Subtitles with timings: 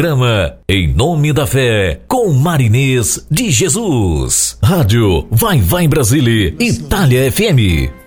[0.00, 4.56] Programa Em Nome da Fé, com Marinês de Jesus.
[4.62, 7.99] Rádio Vai Vai Brasília, Itália FM.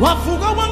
[0.00, 0.63] Wavuka wanqoba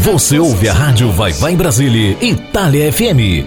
[0.00, 1.32] Você ouve a Rádio Vai?
[1.32, 3.44] Vai Brasília, Itália FM.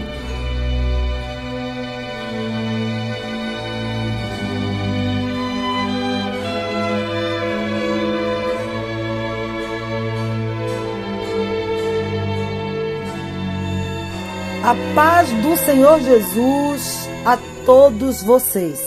[14.64, 18.80] A paz do Senhor Jesus a todos vocês.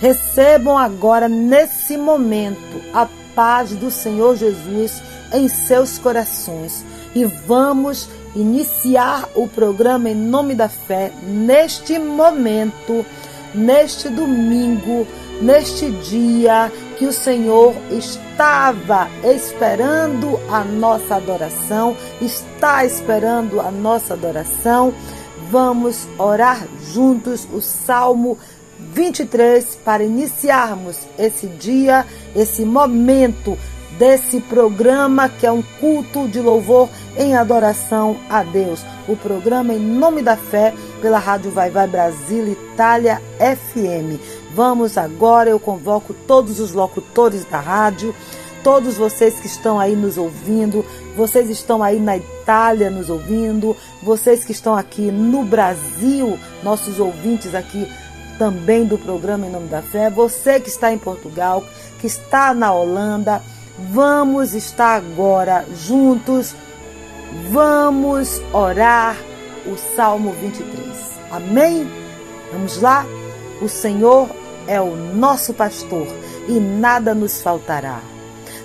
[0.00, 5.02] Recebam agora, nesse momento, a paz do Senhor Jesus
[5.32, 6.84] em seus corações.
[7.14, 13.04] E vamos iniciar o programa em nome da fé neste momento,
[13.54, 15.06] neste domingo,
[15.40, 24.92] neste dia que o Senhor estava esperando a nossa adoração, está esperando a nossa adoração.
[25.50, 28.38] Vamos orar juntos o Salmo
[28.92, 33.58] 23 para iniciarmos esse dia, esse momento
[34.00, 36.88] desse programa que é um culto de louvor
[37.18, 38.82] em adoração a Deus.
[39.06, 44.18] O programa em nome da fé pela Rádio Vai Vai Brasil Itália FM.
[44.54, 48.14] Vamos agora, eu convoco todos os locutores da rádio,
[48.64, 50.82] todos vocês que estão aí nos ouvindo,
[51.14, 57.54] vocês estão aí na Itália nos ouvindo, vocês que estão aqui no Brasil, nossos ouvintes
[57.54, 57.86] aqui
[58.38, 61.62] também do programa Em Nome da Fé, você que está em Portugal,
[62.00, 63.42] que está na Holanda,
[63.88, 66.54] vamos estar agora juntos,
[67.50, 69.16] vamos orar
[69.66, 71.10] o Salmo 23.
[71.30, 71.90] Amém?
[72.52, 73.06] Vamos lá?
[73.62, 74.28] O Senhor
[74.66, 76.06] é o nosso pastor
[76.48, 78.00] e nada nos faltará.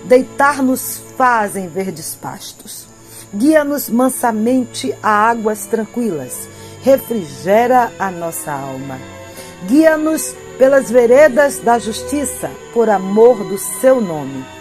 [0.06, 2.86] Deitar-nos faz em verdes pastos.
[3.34, 6.48] Guia-nos mansamente a águas tranquilas.
[6.82, 9.00] Refrigera a nossa alma.
[9.68, 14.55] Guia-nos pelas veredas da justiça, por amor do seu nome.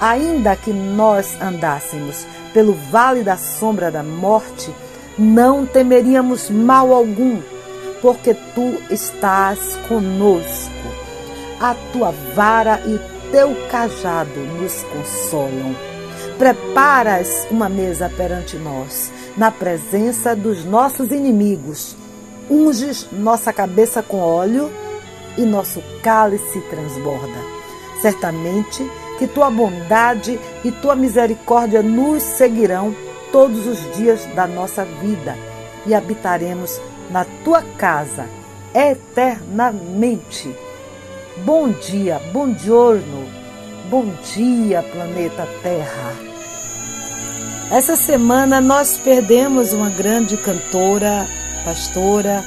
[0.00, 4.72] Ainda que nós andássemos pelo vale da sombra da morte,
[5.18, 7.40] não temeríamos mal algum,
[8.00, 10.70] porque tu estás conosco.
[11.60, 12.98] A tua vara e
[13.32, 15.74] teu cajado nos consolam.
[16.38, 21.96] Preparas uma mesa perante nós, na presença dos nossos inimigos.
[22.48, 24.70] Unges nossa cabeça com óleo
[25.36, 27.38] e nosso cálice transborda.
[28.00, 32.94] Certamente que tua bondade e tua misericórdia nos seguirão
[33.32, 35.36] todos os dias da nossa vida
[35.86, 38.26] e habitaremos na tua casa
[38.74, 40.54] eternamente.
[41.38, 43.26] Bom dia, bom giorno,
[43.90, 46.14] bom dia, planeta Terra.
[47.70, 51.26] Essa semana nós perdemos uma grande cantora,
[51.64, 52.42] pastora,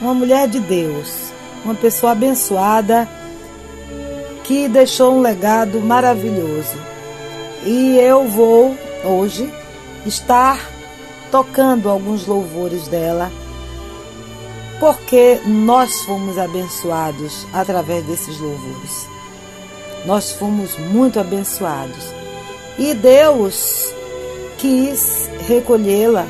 [0.00, 1.32] uma mulher de Deus,
[1.64, 3.08] uma pessoa abençoada
[4.44, 6.76] que deixou um legado maravilhoso.
[7.64, 9.52] E eu vou hoje
[10.04, 10.58] estar
[11.30, 13.30] tocando alguns louvores dela,
[14.80, 19.08] porque nós fomos abençoados através desses louvores.
[20.04, 22.04] Nós fomos muito abençoados.
[22.78, 23.92] E Deus
[24.58, 26.26] quis recolhê-la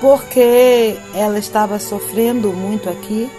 [0.00, 3.30] porque ela estava sofrendo muito aqui.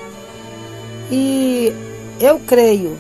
[1.12, 1.74] E
[2.20, 2.98] eu creio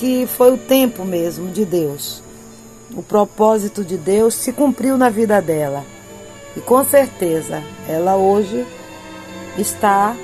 [0.00, 2.22] que foi o tempo mesmo de Deus.
[2.96, 5.84] O propósito de Deus se cumpriu na vida dela.
[6.56, 8.66] E com certeza ela hoje
[9.58, 10.16] está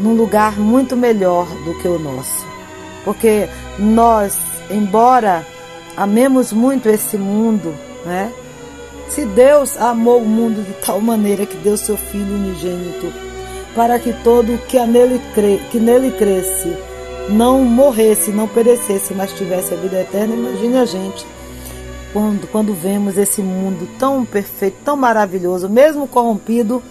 [0.00, 2.46] num lugar muito melhor do que o nosso.
[3.04, 3.46] Porque
[3.78, 4.38] nós,
[4.70, 5.46] embora
[5.94, 7.74] amemos muito esse mundo,
[8.06, 8.32] né?
[9.10, 13.12] Se Deus amou o mundo de tal maneira que deu seu Filho unigênito,
[13.74, 16.74] para que todo que, nele, crê, que nele cresce
[17.28, 21.26] não morresse, não perecesse, mas tivesse a vida eterna, imagine a gente
[22.12, 26.82] quando, quando vemos esse mundo tão perfeito, tão maravilhoso, mesmo corrompido,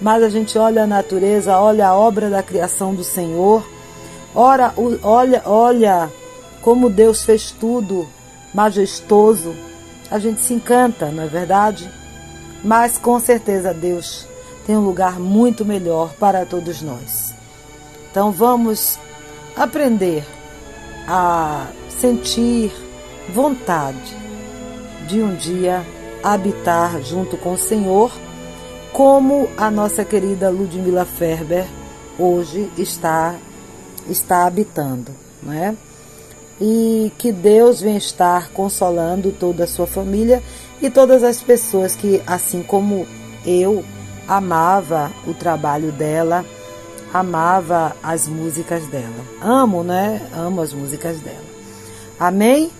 [0.00, 3.66] mas a gente olha a natureza, olha a obra da criação do Senhor,
[4.34, 4.72] ora,
[5.02, 6.10] olha, olha
[6.62, 8.06] como Deus fez tudo
[8.54, 9.54] majestoso,
[10.10, 11.90] a gente se encanta, não é verdade?
[12.62, 14.26] Mas com certeza Deus
[14.66, 17.34] tem um lugar muito melhor para todos nós.
[18.10, 18.98] Então vamos
[19.56, 20.24] aprender
[21.06, 22.72] a sentir
[23.32, 24.16] vontade
[25.06, 25.84] de um dia
[26.22, 28.12] habitar junto com o Senhor,
[28.92, 31.66] como a nossa querida Ludmila Ferber
[32.18, 33.34] hoje está
[34.08, 35.74] está habitando, não é?
[36.60, 40.42] E que Deus venha estar consolando toda a sua família
[40.82, 43.06] e todas as pessoas que, assim como
[43.46, 43.84] eu,
[44.26, 46.44] amava o trabalho dela,
[47.12, 49.24] amava as músicas dela.
[49.40, 50.20] Amo, né?
[50.34, 51.50] Amo as músicas dela.
[52.18, 52.70] Amém?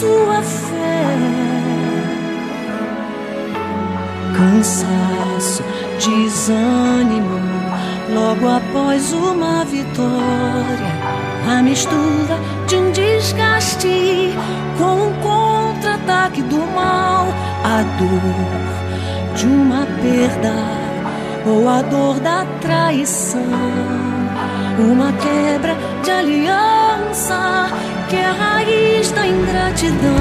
[0.00, 0.90] Sua fé.
[4.36, 5.62] Cansaço,
[5.98, 7.38] desânimo,
[8.14, 10.90] logo após uma vitória.
[11.50, 14.32] A mistura de um desgaste
[14.78, 17.26] com um contra-ataque do mal,
[17.64, 20.54] a dor de uma perda
[21.46, 23.40] ou a dor da traição,
[24.78, 27.70] uma quebra de aliança
[28.10, 30.16] que é a raiz da ingratidão.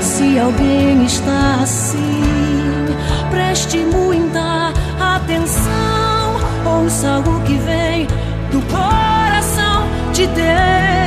[0.00, 2.22] Se alguém está assim,
[3.30, 8.06] preste muita atenção, ouça o que vem
[8.50, 11.01] do coração de Deus.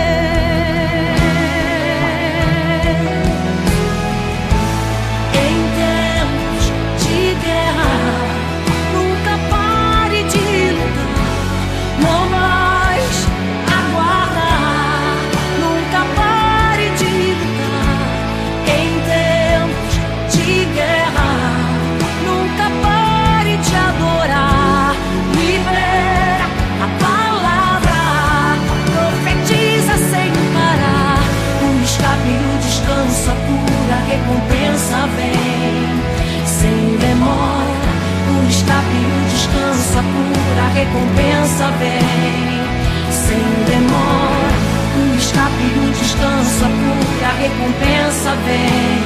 [38.95, 42.65] O escape e o descanso, a pura recompensa vem
[43.11, 44.55] sem demora.
[44.95, 49.03] O descanso, a pura recompensa vem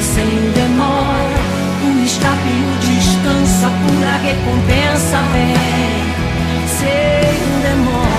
[0.00, 1.40] sem demora.
[1.82, 1.90] O
[2.80, 5.56] descanso, a pura recompensa vem
[6.68, 8.16] sem demora.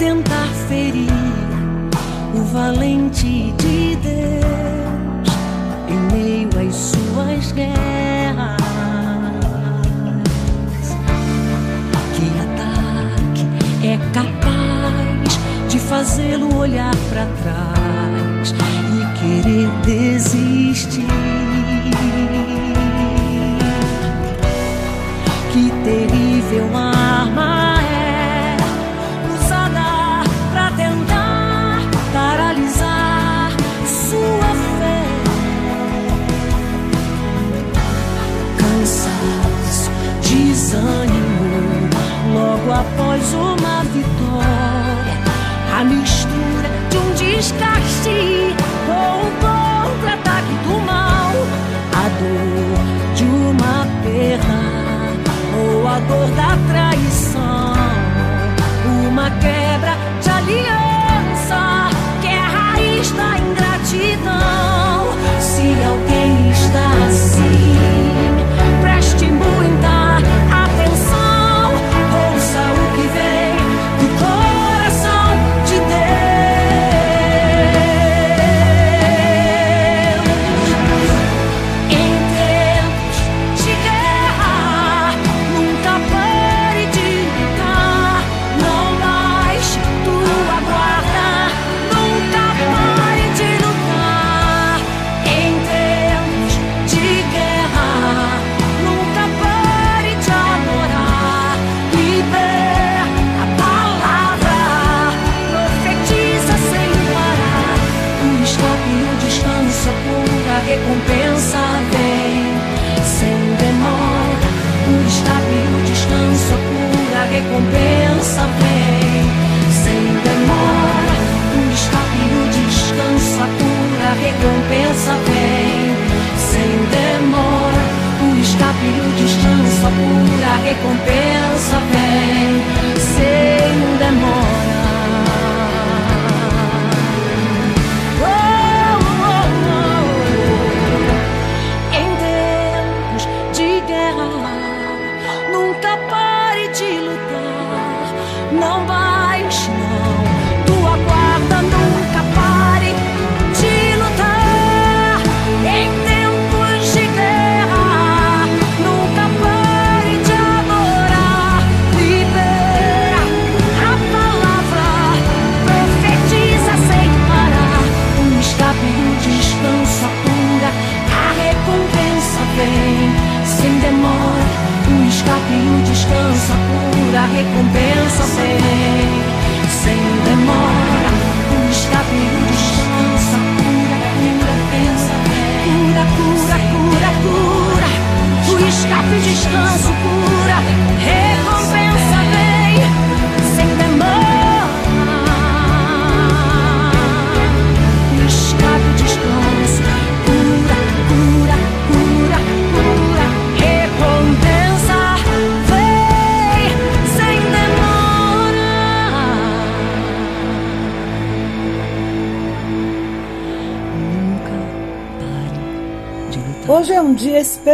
[0.00, 1.09] tentar ferir
[2.52, 5.28] valente de Deus
[5.88, 8.56] em meio às suas guerras.
[12.14, 15.38] Que ataque é capaz
[15.68, 18.54] de fazê-lo olhar pra trás
[18.94, 21.59] e querer desistir?
[43.20, 45.20] Após uma vitória.
[45.78, 51.32] A mistura de um desgaste com o contra-ataque do mal.
[51.92, 54.60] A dor de uma perda
[55.62, 57.74] ou a dor da traição,
[59.08, 65.00] uma quebra de aliança que é a raiz da ingratidão.
[65.40, 67.49] Se alguém está assim,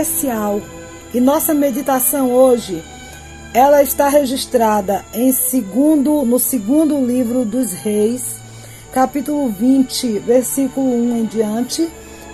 [0.00, 0.60] especial
[1.14, 2.82] e nossa meditação hoje
[3.54, 8.36] ela está registrada em segundo no segundo livro dos Reis,
[8.92, 11.88] capítulo 20, versículo 1 em diante,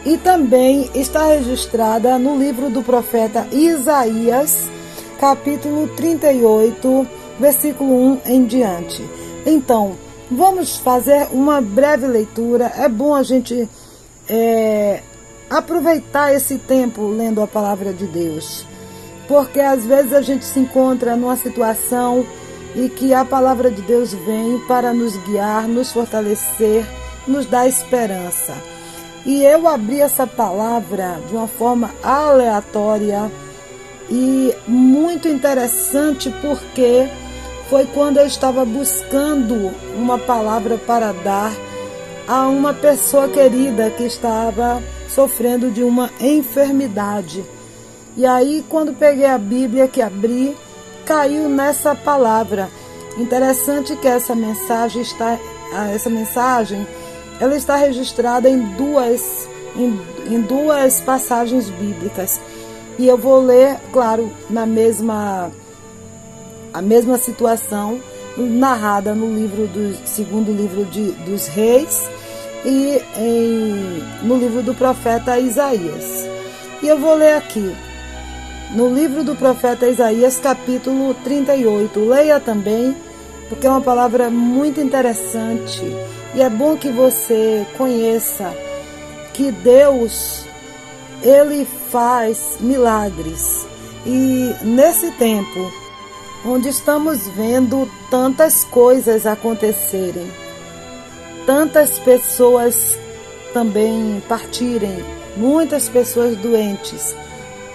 [0.04, 4.68] e também está registrada no livro do profeta Isaías,
[5.20, 7.06] capítulo 38,
[7.38, 9.08] versículo 1 em diante.
[9.46, 9.92] Então,
[10.28, 12.72] vamos fazer uma breve leitura.
[12.76, 13.68] É bom a gente
[14.28, 15.02] é,
[15.52, 18.64] aproveitar esse tempo lendo a palavra de Deus,
[19.28, 22.24] porque às vezes a gente se encontra numa situação
[22.74, 26.86] e que a palavra de Deus vem para nos guiar, nos fortalecer,
[27.28, 28.54] nos dar esperança.
[29.26, 33.30] E eu abri essa palavra de uma forma aleatória
[34.10, 37.08] e muito interessante porque
[37.68, 41.52] foi quando eu estava buscando uma palavra para dar
[42.26, 44.82] a uma pessoa querida que estava
[45.14, 47.44] sofrendo de uma enfermidade.
[48.16, 50.56] E aí, quando peguei a Bíblia que abri,
[51.04, 52.68] caiu nessa palavra.
[53.16, 55.38] Interessante que essa mensagem está,
[55.92, 56.86] essa mensagem,
[57.40, 62.40] ela está registrada em duas, em, em duas passagens bíblicas.
[62.98, 65.50] E eu vou ler, claro, na mesma
[66.72, 68.00] a mesma situação
[68.36, 72.08] narrada no livro do segundo livro de, dos reis
[72.64, 76.28] e em, no livro do profeta Isaías.
[76.82, 77.74] E eu vou ler aqui
[78.72, 82.00] no livro do profeta Isaías, capítulo 38.
[82.00, 82.96] Leia também,
[83.48, 85.82] porque é uma palavra muito interessante
[86.34, 88.52] e é bom que você conheça
[89.34, 90.44] que Deus
[91.22, 93.66] ele faz milagres.
[94.06, 95.70] E nesse tempo
[96.44, 100.26] onde estamos vendo tantas coisas acontecerem,
[101.46, 102.98] tantas pessoas
[103.52, 105.04] também partirem,
[105.36, 107.14] muitas pessoas doentes,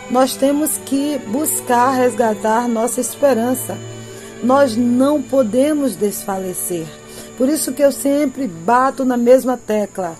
[0.10, 3.78] nós temos que buscar resgatar nossa esperança.
[4.42, 6.86] Nós não podemos desfalecer.
[7.38, 10.16] Por isso que eu sempre bato na mesma tecla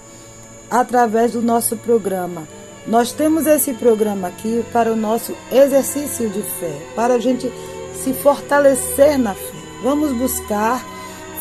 [0.70, 2.48] através do nosso programa.
[2.86, 7.52] Nós temos esse programa aqui para o nosso exercício de fé, para a gente
[8.04, 9.58] se fortalecer na fé.
[9.84, 10.84] Vamos buscar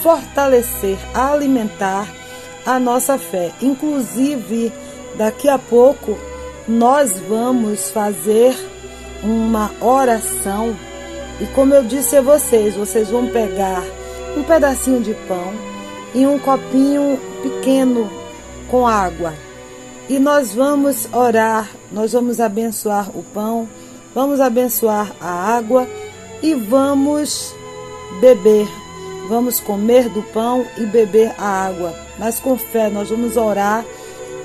[0.02, 2.06] fortalecer, alimentar
[2.64, 3.52] a nossa fé.
[3.60, 4.72] Inclusive,
[5.16, 6.18] daqui a pouco
[6.68, 8.56] nós vamos fazer
[9.22, 10.74] uma oração
[11.40, 13.82] e como eu disse a vocês, vocês vão pegar
[14.36, 15.52] um pedacinho de pão
[16.14, 18.10] e um copinho pequeno
[18.70, 19.34] com água.
[20.08, 23.68] E nós vamos orar, nós vamos abençoar o pão,
[24.14, 25.86] vamos abençoar a água
[26.42, 27.54] e vamos
[28.20, 28.85] beber.
[29.28, 31.94] Vamos comer do pão e beber a água.
[32.18, 33.84] Mas com fé, nós vamos orar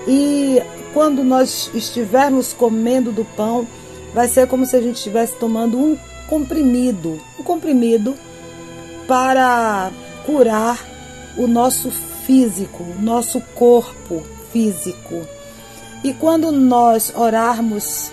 [0.08, 0.62] e
[0.94, 3.68] quando nós estivermos comendo do pão,
[4.14, 8.16] vai ser como se a gente estivesse tomando um comprimido, um comprimido
[9.08, 9.92] para
[10.26, 10.80] curar
[11.38, 11.92] o nosso
[12.26, 15.22] físico, o nosso corpo físico.
[16.04, 18.12] E quando nós orarmos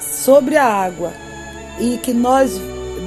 [0.00, 1.12] sobre a água
[1.78, 2.58] e que nós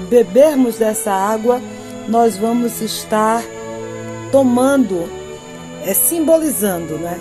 [0.10, 1.62] bebermos dessa água,
[2.08, 3.44] nós vamos estar
[4.32, 5.10] tomando,
[5.86, 7.20] é, simbolizando, né?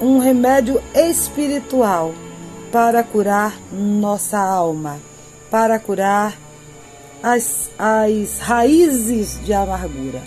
[0.00, 2.14] Um remédio espiritual
[2.72, 4.98] para curar nossa alma,
[5.50, 6.36] para curar
[7.22, 10.22] as, as raízes de amargura.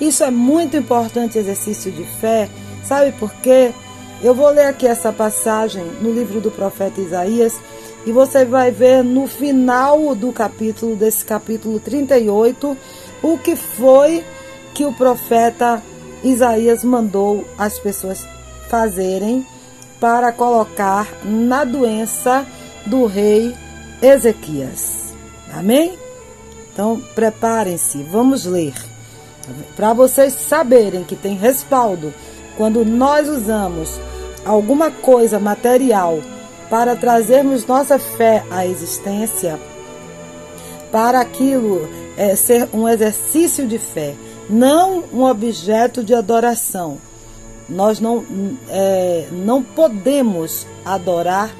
[0.00, 2.48] Isso é muito importante, exercício de fé.
[2.84, 3.72] Sabe por quê?
[4.22, 7.60] Eu vou ler aqui essa passagem no livro do profeta Isaías
[8.06, 12.76] e você vai ver no final do capítulo, desse capítulo 38,
[13.22, 14.24] o que foi
[14.74, 15.82] que o profeta
[16.22, 18.26] Isaías mandou as pessoas
[18.68, 19.46] fazerem
[20.00, 22.46] para colocar na doença
[22.86, 23.54] do rei
[24.00, 25.12] Ezequias.
[25.52, 25.98] Amém?
[26.72, 28.74] Então, preparem-se, vamos ler.
[29.74, 32.12] Para vocês saberem que tem respaldo
[32.56, 33.98] quando nós usamos
[34.44, 36.20] alguma coisa material
[36.68, 39.58] para trazermos nossa fé à existência,
[40.92, 44.14] para aquilo é, ser um exercício de fé,
[44.50, 46.98] não um objeto de adoração.
[47.68, 48.24] Nós não,
[48.68, 51.54] é, não podemos adorar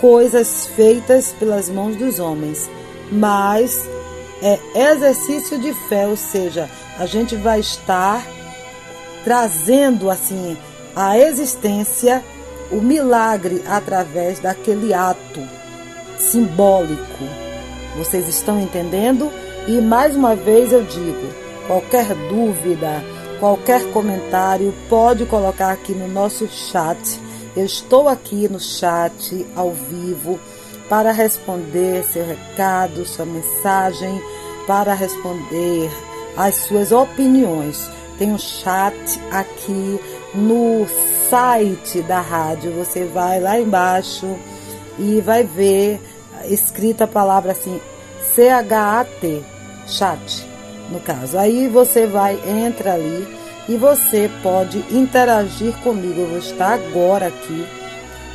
[0.00, 2.70] coisas feitas pelas mãos dos homens,
[3.12, 3.86] mas
[4.42, 4.58] é
[4.90, 8.26] exercício de fé, ou seja, a gente vai estar
[9.22, 10.56] trazendo assim
[10.96, 12.24] a existência
[12.70, 15.40] o milagre através daquele ato
[16.16, 17.24] simbólico.
[17.98, 19.30] Vocês estão entendendo?
[19.70, 21.28] E mais uma vez eu digo:
[21.68, 23.04] qualquer dúvida,
[23.38, 26.98] qualquer comentário, pode colocar aqui no nosso chat
[27.54, 30.40] Eu estou aqui no chat ao vivo
[30.88, 34.20] para responder seu recado, sua mensagem,
[34.66, 35.88] para responder
[36.36, 37.88] as suas opiniões.
[38.18, 40.00] Tem um chat aqui
[40.34, 40.84] no
[41.28, 42.72] site da rádio.
[42.72, 44.36] Você vai lá embaixo
[44.98, 46.00] e vai ver
[46.48, 47.80] escrita a palavra assim
[48.34, 49.44] C-H-A-T,
[49.90, 50.46] chat,
[50.90, 51.36] no caso.
[51.38, 53.26] Aí você vai, entra ali
[53.68, 56.20] e você pode interagir comigo.
[56.20, 57.66] Eu vou estar agora aqui,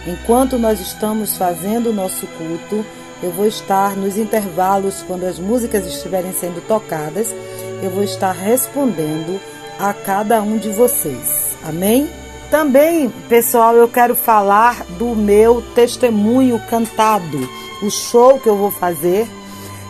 [0.07, 2.85] enquanto nós estamos fazendo o nosso culto.
[3.23, 7.33] Eu vou estar nos intervalos, quando as músicas estiverem sendo tocadas,
[7.81, 9.39] eu vou estar respondendo
[9.79, 11.55] a cada um de vocês.
[11.63, 12.09] Amém?
[12.51, 17.49] Também, pessoal, eu quero falar do meu testemunho cantado,
[17.81, 19.27] o show que eu vou fazer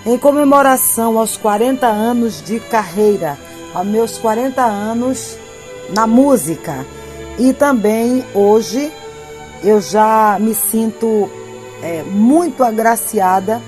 [0.06, 3.38] em comemoração aos 40 anos de carreira,
[3.74, 5.38] aos meus 40 anos
[5.94, 6.86] na música.
[7.40, 8.92] E também hoje
[9.64, 11.30] eu já me sinto
[11.82, 13.62] é, muito agraciada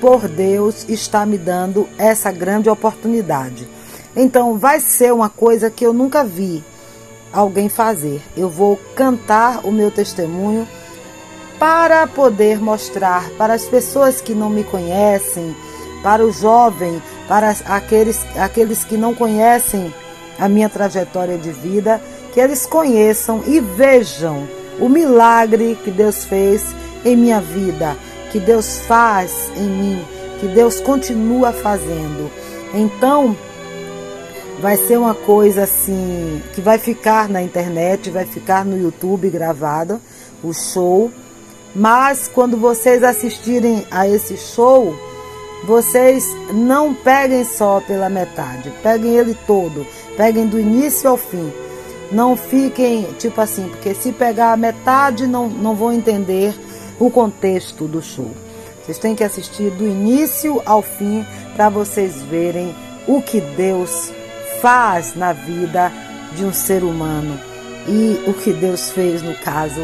[0.00, 3.66] por Deus estar me dando essa grande oportunidade.
[4.14, 6.62] Então vai ser uma coisa que eu nunca vi
[7.32, 8.20] alguém fazer.
[8.36, 10.68] Eu vou cantar o meu testemunho
[11.62, 15.54] para poder mostrar para as pessoas que não me conhecem,
[16.02, 19.94] para o jovem, para aqueles, aqueles que não conhecem
[20.40, 24.48] a minha trajetória de vida, que eles conheçam e vejam
[24.80, 27.96] o milagre que Deus fez em minha vida,
[28.32, 30.04] que Deus faz em mim,
[30.40, 32.28] que Deus continua fazendo.
[32.74, 33.36] Então,
[34.60, 40.00] vai ser uma coisa assim que vai ficar na internet, vai ficar no YouTube gravado,
[40.42, 41.08] o show.
[41.74, 44.94] Mas quando vocês assistirem a esse show,
[45.64, 51.52] vocês não peguem só pela metade, peguem ele todo, peguem do início ao fim.
[52.10, 56.54] Não fiquem tipo assim, porque se pegar a metade não, não vão entender
[57.00, 58.30] o contexto do show.
[58.84, 62.74] Vocês têm que assistir do início ao fim para vocês verem
[63.06, 64.12] o que Deus
[64.60, 65.92] faz na vida
[66.34, 67.38] de um ser humano
[67.88, 69.80] e o que Deus fez, no caso,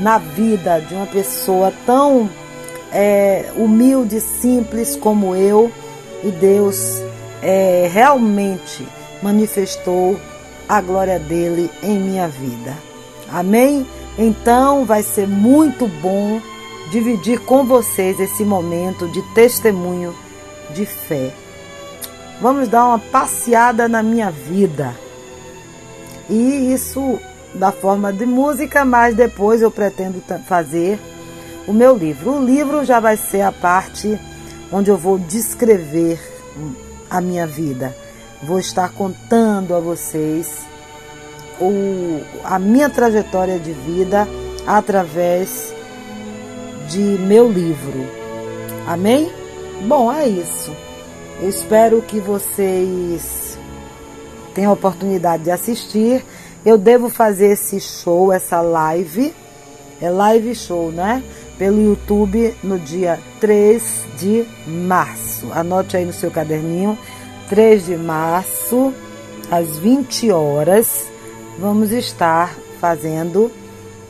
[0.00, 2.28] na vida de uma pessoa tão
[2.92, 5.70] é, humilde, simples como eu,
[6.22, 7.02] e Deus
[7.42, 8.86] é, realmente
[9.22, 10.18] manifestou
[10.68, 12.74] a glória dele em minha vida.
[13.30, 13.86] Amém?
[14.16, 16.40] Então vai ser muito bom
[16.90, 20.14] dividir com vocês esse momento de testemunho
[20.74, 21.32] de fé.
[22.40, 24.94] Vamos dar uma passeada na minha vida.
[26.30, 27.18] E isso
[27.58, 30.98] da forma de música, mas depois eu pretendo fazer
[31.66, 32.32] o meu livro.
[32.32, 34.18] O livro já vai ser a parte
[34.72, 36.20] onde eu vou descrever
[37.10, 37.94] a minha vida.
[38.42, 40.66] Vou estar contando a vocês
[41.60, 44.28] o, a minha trajetória de vida
[44.66, 45.74] através
[46.88, 48.06] de meu livro.
[48.86, 49.30] Amém?
[49.86, 50.72] Bom, é isso.
[51.40, 53.58] Eu espero que vocês
[54.54, 56.24] tenham a oportunidade de assistir.
[56.64, 59.34] Eu devo fazer esse show, essa live.
[60.00, 61.22] É live show, né?
[61.58, 65.52] pelo YouTube no dia 3 de março.
[65.52, 66.96] Anote aí no seu caderninho,
[67.48, 68.94] 3 de março,
[69.50, 71.06] às 20 horas,
[71.58, 73.50] vamos estar fazendo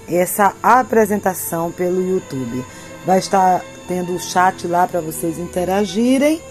[0.06, 2.64] essa apresentação pelo YouTube.
[3.06, 6.42] Vai estar tendo o chat lá para vocês interagirem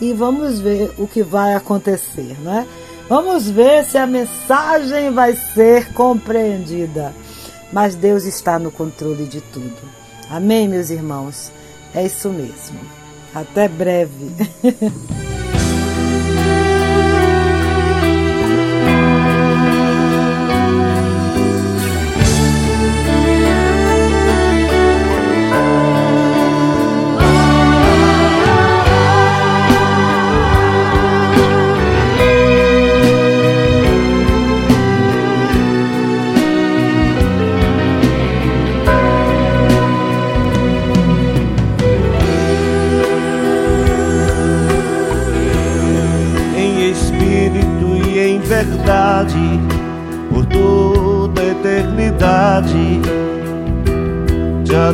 [0.00, 2.66] e vamos ver o que vai acontecer, né?
[3.10, 7.12] Vamos ver se a mensagem vai ser compreendida.
[7.72, 9.76] Mas Deus está no controle de tudo.
[10.30, 11.50] Amém, meus irmãos?
[11.92, 12.78] É isso mesmo.
[13.34, 14.30] Até breve.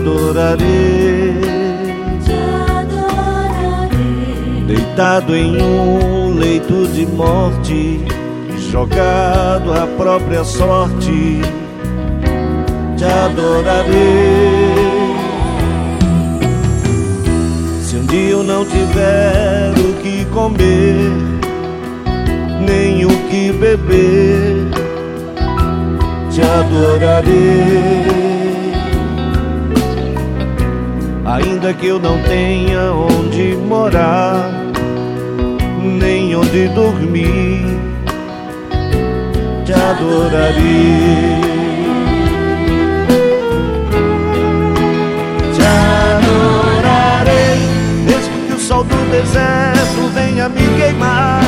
[0.06, 1.34] adorarei,
[2.24, 2.32] te
[2.70, 4.64] adorarei.
[4.68, 8.00] deitado em um leito de morte,
[8.70, 11.40] jogado à própria sorte.
[12.96, 13.94] Te adorarei.
[17.82, 21.10] Se um dia eu não tiver o que comer
[22.64, 24.70] nem o que beber,
[26.30, 28.15] te adorarei.
[31.36, 34.50] Ainda que eu não tenha onde morar,
[35.82, 37.62] nem onde dormir,
[39.62, 41.36] te adorarei.
[45.54, 45.62] Te
[46.16, 47.58] adorarei,
[48.06, 51.42] mesmo que o sol do deserto venha me queimar.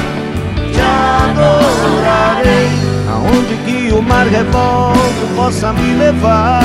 [0.71, 2.69] Te adorarei,
[3.11, 6.61] aonde que o mar revolto possa me levar.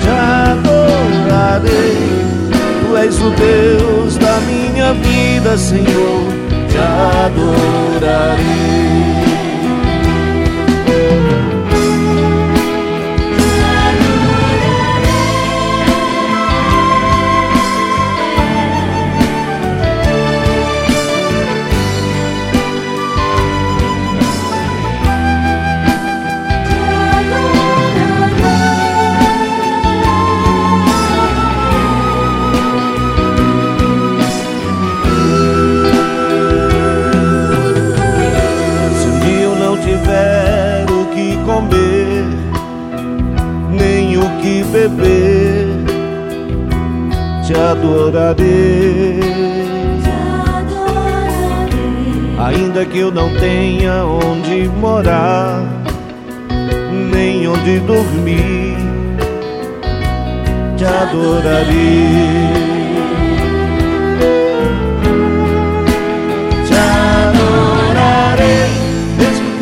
[0.00, 1.98] Te adorarei,
[2.88, 6.22] tu és o Deus da minha vida, Senhor.
[6.70, 6.78] Te
[7.26, 8.38] adorarei.
[47.78, 49.20] Adorarei.
[52.38, 55.62] Ainda que eu não tenha onde morar,
[57.12, 58.76] nem onde dormir,
[60.76, 62.58] te adorarei.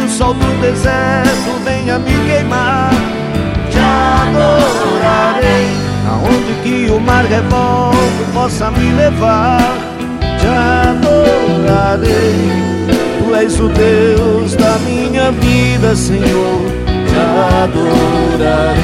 [0.09, 2.91] Sol do deserto venha me queimar.
[3.71, 5.67] Te adorarei,
[6.27, 9.61] aonde que o mar revolto possa me levar.
[10.41, 10.49] Te
[10.89, 12.09] adorarei,
[13.19, 16.71] tu és o Deus da minha vida, Senhor.
[16.85, 17.19] Te
[17.63, 18.77] adorarei.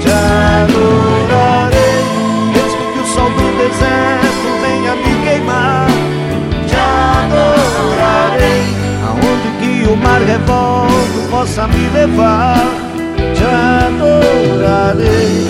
[0.00, 0.10] Te
[0.62, 2.04] adorarei,
[2.52, 5.86] mesmo que o sol do deserto venha me queimar.
[6.66, 6.76] Te
[7.22, 8.66] adorarei,
[9.06, 10.75] aonde que o mar revolto
[11.36, 12.56] possa me levar.
[13.36, 13.44] Te
[13.86, 15.44] adorarei,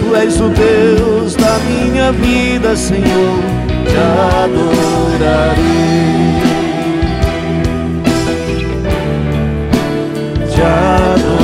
[0.00, 3.38] tu és o Deus da minha vida, Senhor.
[3.84, 3.98] Te
[4.44, 5.58] adorarei.
[10.54, 11.39] Te adorarei.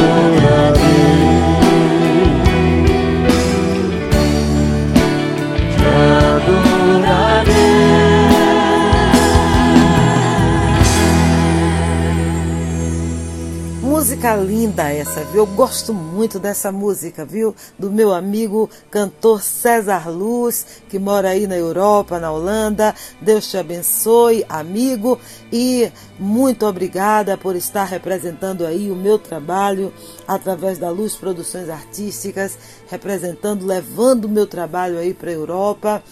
[14.27, 15.43] Música linda essa, viu?
[15.43, 17.55] Eu gosto muito dessa música, viu?
[17.79, 22.93] Do meu amigo cantor César Luz, que mora aí na Europa, na Holanda.
[23.21, 25.17] Deus te abençoe, amigo,
[25.53, 29.93] e muito obrigada por estar representando aí o meu trabalho
[30.27, 32.59] através da Luz Produções Artísticas,
[32.89, 36.03] representando, levando o meu trabalho aí para a Europa.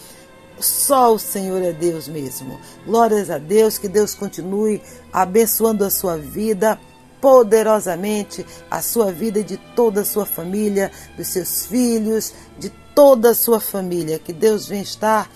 [0.60, 2.60] Só o Senhor é Deus mesmo.
[2.86, 4.80] Glórias a Deus, que Deus continue
[5.12, 6.78] abençoando a sua vida
[7.24, 13.30] poderosamente, a sua vida e de toda a sua família, dos seus filhos, de toda
[13.30, 14.18] a sua família.
[14.18, 15.30] Que Deus venha estar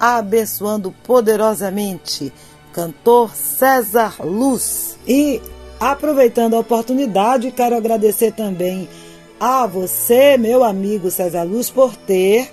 [0.00, 2.32] abençoando poderosamente.
[2.72, 4.96] Cantor César Luz.
[5.06, 5.42] E
[5.78, 8.88] aproveitando a oportunidade, quero agradecer também
[9.38, 12.50] a você, meu amigo César Luz, por ter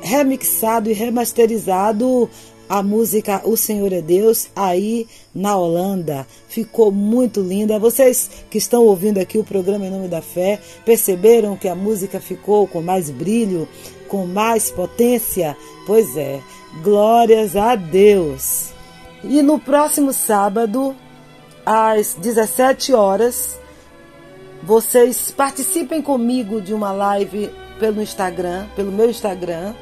[0.00, 2.30] remixado e remasterizado
[2.68, 6.26] a música O Senhor é Deus aí na Holanda.
[6.48, 7.78] Ficou muito linda.
[7.78, 12.20] Vocês que estão ouvindo aqui o programa Em Nome da Fé, perceberam que a música
[12.20, 13.68] ficou com mais brilho,
[14.08, 15.56] com mais potência?
[15.86, 16.40] Pois é,
[16.82, 18.70] glórias a Deus.
[19.24, 20.94] E no próximo sábado,
[21.64, 23.58] às 17 horas,
[24.62, 29.74] vocês participem comigo de uma live pelo Instagram, pelo meu Instagram.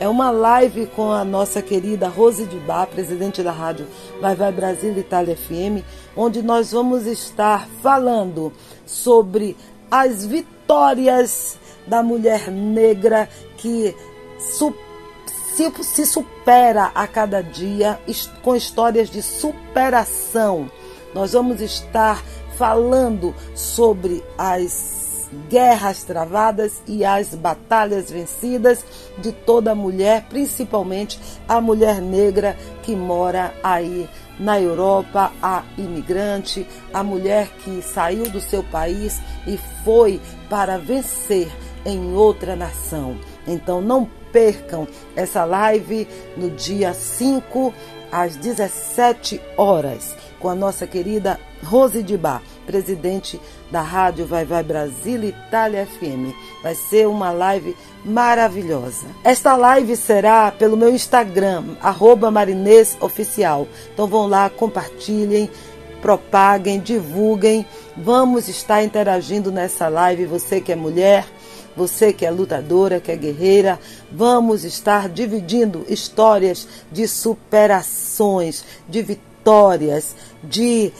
[0.00, 3.86] É uma live com a nossa querida Rose de Bar, presidente da rádio
[4.20, 5.84] Vai Vai Brasil Itália FM,
[6.16, 8.52] onde nós vamos estar falando
[8.84, 9.56] sobre
[9.90, 13.94] as vitórias da mulher negra que
[14.38, 14.74] su
[15.54, 18.00] se, se supera a cada dia
[18.42, 20.68] com histórias de superação.
[21.14, 22.20] Nós vamos estar
[22.56, 25.03] falando sobre as
[25.48, 28.84] guerras travadas e as batalhas vencidas
[29.18, 31.18] de toda mulher, principalmente
[31.48, 38.40] a mulher negra que mora aí na Europa, a imigrante, a mulher que saiu do
[38.40, 40.20] seu país e foi
[40.50, 41.48] para vencer
[41.84, 43.16] em outra nação.
[43.46, 47.72] Então não percam essa live no dia 5
[48.10, 54.62] às 17 horas com a nossa querida Rose de Bar, presidente da Rádio Vai Vai
[54.62, 56.36] Brasil Itália FM.
[56.62, 59.06] Vai ser uma live maravilhosa.
[59.24, 63.66] Esta live será pelo meu Instagram, arroba Marinês Oficial.
[63.94, 65.48] Então vão lá, compartilhem,
[66.02, 67.64] propaguem, divulguem.
[67.96, 70.26] Vamos estar interagindo nessa live.
[70.26, 71.24] Você que é mulher,
[71.74, 73.80] você que é lutadora, que é guerreira,
[74.12, 79.33] vamos estar dividindo histórias de superações, de vitórias,
[80.42, 80.92] de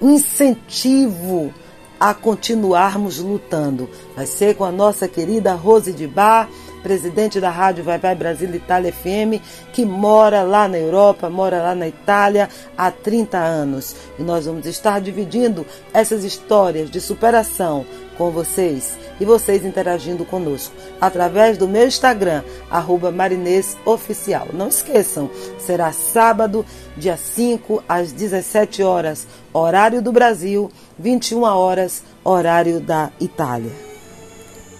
[0.00, 1.52] incentivo
[1.98, 3.88] a continuarmos lutando.
[4.16, 6.48] Vai ser com a nossa querida Rose de Bar,
[6.84, 9.42] presidente da Rádio Vai Vai Brasil Itália FM,
[9.72, 13.96] que mora lá na Europa, mora lá na Itália há 30 anos.
[14.18, 17.86] E nós vamos estar dividindo essas histórias de superação
[18.18, 24.48] com vocês e vocês interagindo conosco através do meu Instagram, arroba Marinês Oficial.
[24.52, 26.64] Não esqueçam, será sábado,
[26.96, 33.83] dia 5, às 17 horas, horário do Brasil, 21 horas, horário da Itália.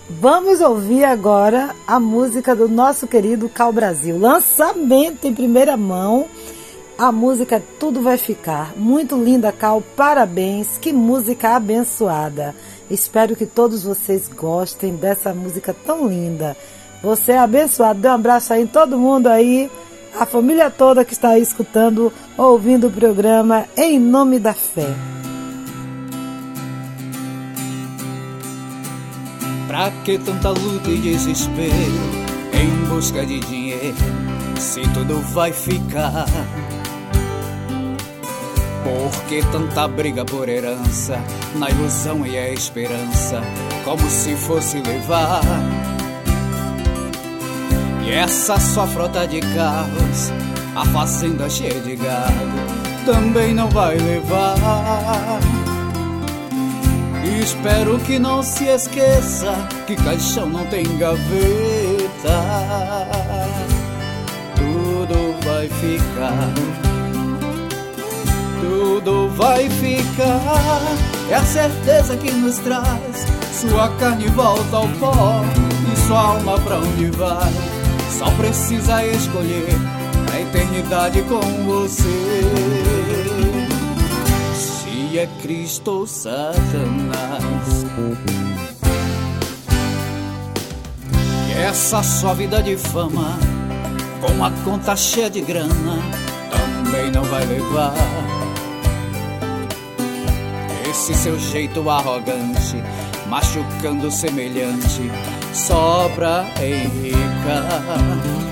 [0.08, 4.18] Vamos ouvir agora a música do nosso querido Cal Brasil.
[4.18, 6.26] Lançamento em primeira mão.
[6.98, 8.76] A música Tudo Vai Ficar.
[8.76, 9.82] Muito linda, Cal.
[9.96, 10.76] Parabéns.
[10.76, 12.54] Que música abençoada.
[12.90, 16.54] Espero que todos vocês gostem dessa música tão linda.
[17.02, 18.00] Você é abençoado.
[18.00, 19.70] Dê um abraço aí em todo mundo aí.
[20.20, 24.94] A família toda que está aí escutando, ouvindo o programa Em Nome da Fé.
[29.74, 31.74] Pra que tanta luta e desespero
[32.52, 33.96] em busca de dinheiro,
[34.56, 36.26] se tudo vai ficar?
[38.84, 41.20] Por que tanta briga por herança,
[41.56, 43.42] na ilusão e a esperança,
[43.84, 45.42] como se fosse levar?
[48.06, 50.30] E essa sua frota de carros,
[50.76, 55.63] a fazenda cheia de gado, também não vai levar.
[57.24, 59.52] Espero que não se esqueça
[59.86, 61.24] que caixão não tem gaveta.
[64.56, 66.52] Tudo vai ficar,
[68.60, 70.82] tudo vai ficar.
[71.30, 73.26] É a certeza que nos traz.
[73.52, 75.42] Sua carne volta ao pó
[75.92, 77.52] e sua alma pra onde vai.
[78.18, 79.76] Só precisa escolher
[80.32, 83.23] a eternidade com você
[85.18, 86.54] é Cristo ou Satanás.
[91.48, 93.38] E essa sua vida de fama,
[94.20, 95.98] com a conta cheia de grana,
[96.50, 97.94] também não vai levar.
[100.90, 102.82] Esse seu jeito arrogante,
[103.28, 105.10] machucando semelhante,
[105.52, 108.43] só pra enricar.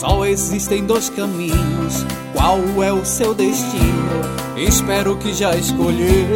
[0.00, 4.20] Só existem dois caminhos, qual é o seu destino?
[4.54, 6.26] Espero que já escolheu.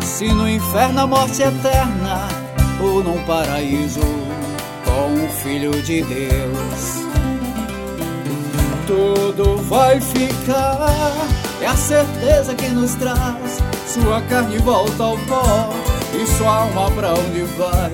[0.00, 2.28] Se no inferno a morte eterna,
[2.80, 3.98] ou num paraíso
[4.84, 7.02] com o Filho de Deus.
[8.86, 11.16] Tudo vai ficar,
[11.60, 13.58] é a certeza que nos traz.
[13.88, 15.68] Sua carne volta ao pó
[16.14, 17.90] e sua alma pra onde vai.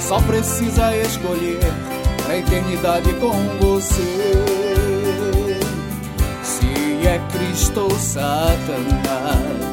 [0.00, 1.91] Só precisa escolher
[2.36, 4.32] eternidade com você.
[6.42, 9.72] Se é Cristo ou Satanás.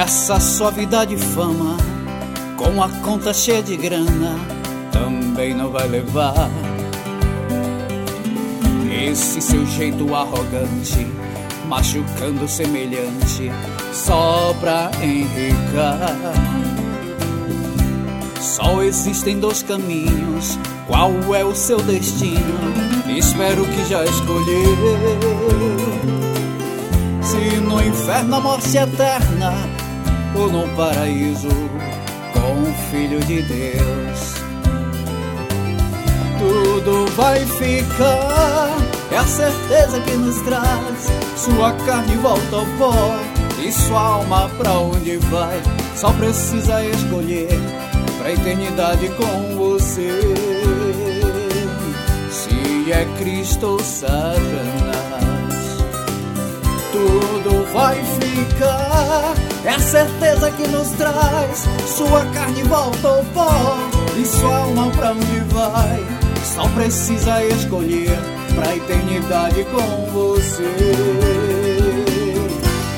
[0.00, 1.76] Essa sua vida de fama,
[2.58, 4.36] com a conta cheia de grana,
[4.90, 6.50] também não vai levar.
[8.92, 11.06] Esse seu jeito arrogante,
[11.66, 13.52] machucando semelhante,
[13.92, 16.16] só pra enricar.
[18.40, 22.58] Só existem dois caminhos, qual é o seu destino?
[23.16, 24.76] Espero que já escolheu.
[27.22, 29.54] Se no inferno a morte eterna,
[30.34, 31.48] ou no paraíso
[32.90, 34.34] Filho de Deus.
[36.38, 38.70] Tudo vai ficar,
[39.10, 41.06] é a certeza que nos traz.
[41.36, 43.18] Sua carne volta ao pó
[43.62, 45.60] e sua alma pra onde vai.
[45.96, 47.48] Só precisa escolher
[48.18, 50.20] pra eternidade com você.
[52.30, 54.77] Se é Cristo ou Satanás
[56.98, 59.34] tudo vai ficar.
[59.64, 61.64] É a certeza que nos traz.
[61.86, 63.78] Sua carne volta ao pó
[64.16, 66.04] e sua alma pra onde vai.
[66.74, 68.18] precisa escolher
[68.54, 70.74] pra eternidade com você.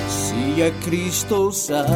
[0.08, 1.90] Se é Cristo ou Satanás,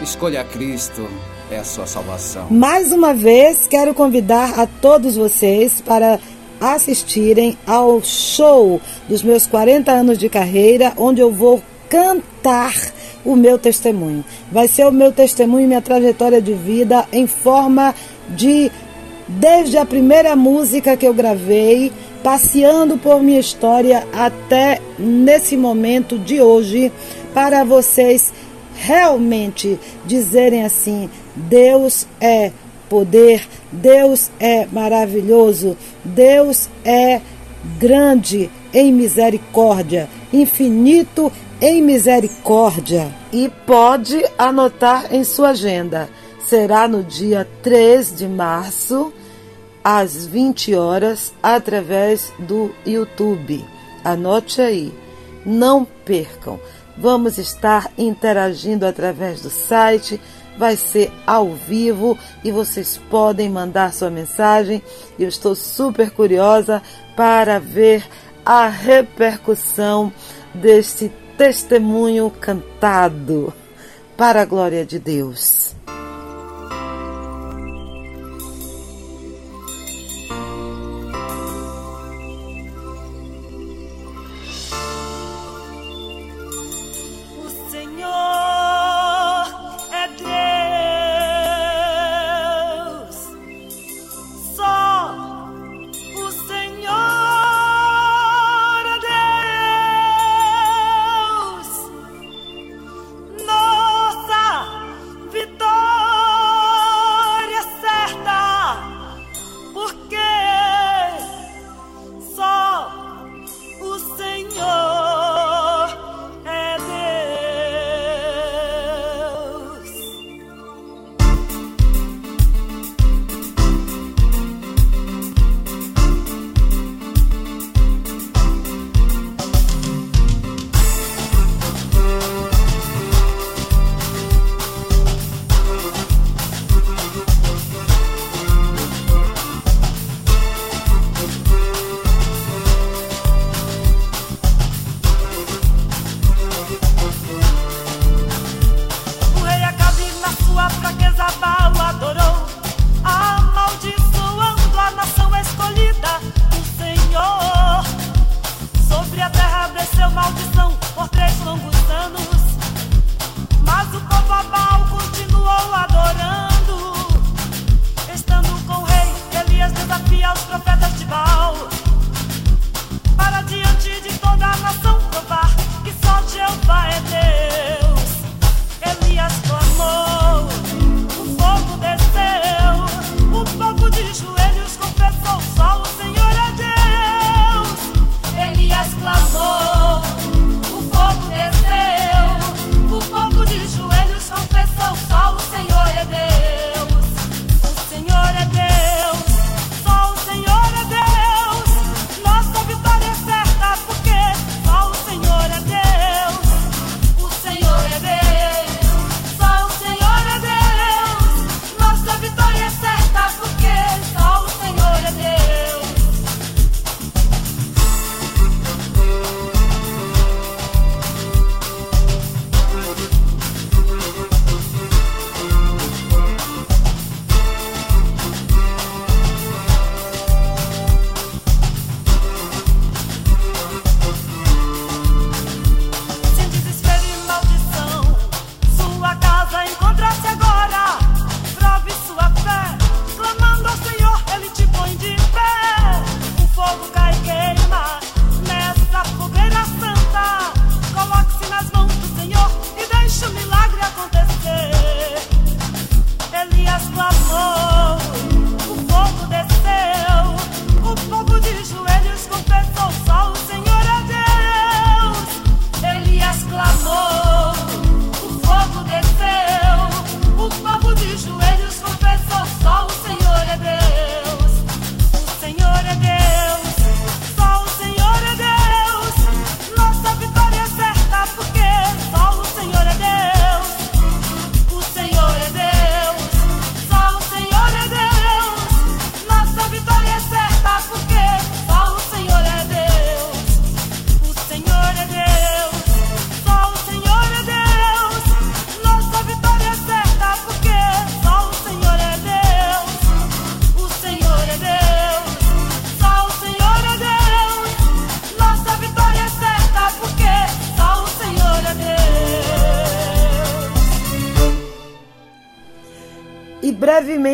[0.00, 1.08] escolha Cristo,
[1.50, 2.46] é a sua salvação.
[2.50, 6.20] Mais uma vez, quero convidar a todos vocês para
[6.60, 12.74] assistirem ao show dos meus 40 anos de carreira, onde eu vou cantar
[13.24, 14.24] o meu testemunho.
[14.50, 17.94] Vai ser o meu testemunho e minha trajetória de vida em forma
[18.28, 18.70] de
[19.28, 21.92] desde a primeira música que eu gravei,
[22.22, 26.90] passeando por minha história até nesse momento de hoje,
[27.32, 28.32] para vocês
[28.74, 32.50] realmente dizerem assim: Deus é
[32.90, 37.22] poder, Deus é maravilhoso, Deus é
[37.78, 43.14] grande em misericórdia, infinito em misericórdia.
[43.32, 46.08] E pode anotar em sua agenda.
[46.44, 49.12] Será no dia 3 de março,
[49.84, 53.64] às 20 horas, através do YouTube.
[54.02, 54.92] Anote aí.
[55.46, 56.58] Não percam.
[56.98, 60.20] Vamos estar interagindo através do site.
[60.60, 64.82] Vai ser ao vivo e vocês podem mandar sua mensagem.
[65.18, 66.82] Eu estou super curiosa
[67.16, 68.06] para ver
[68.44, 70.12] a repercussão
[70.52, 73.54] deste testemunho cantado
[74.18, 75.74] para a glória de Deus.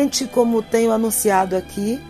[0.07, 2.01] Brevemente, como tenho anunciado aqui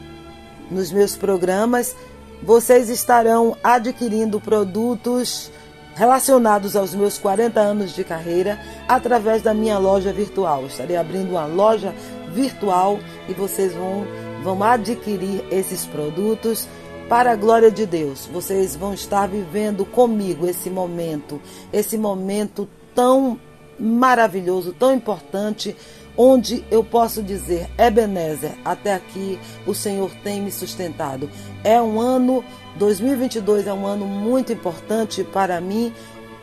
[0.70, 1.96] nos meus programas,
[2.44, 5.52] vocês estarão adquirindo produtos
[5.96, 10.68] relacionados aos meus 40 anos de carreira através da minha loja virtual.
[10.68, 11.94] Estarei abrindo uma loja
[12.32, 14.06] virtual e vocês vão,
[14.44, 16.68] vão adquirir esses produtos
[17.10, 18.30] para a glória de Deus.
[18.32, 21.42] Vocês vão estar vivendo comigo esse momento,
[21.74, 23.40] esse momento tão
[23.80, 25.76] maravilhoso, tão importante,
[26.18, 31.30] onde eu posso dizer, Ebenezer, até aqui o Senhor tem me sustentado.
[31.64, 32.44] É um ano,
[32.78, 35.94] 2022 é um ano muito importante para mim,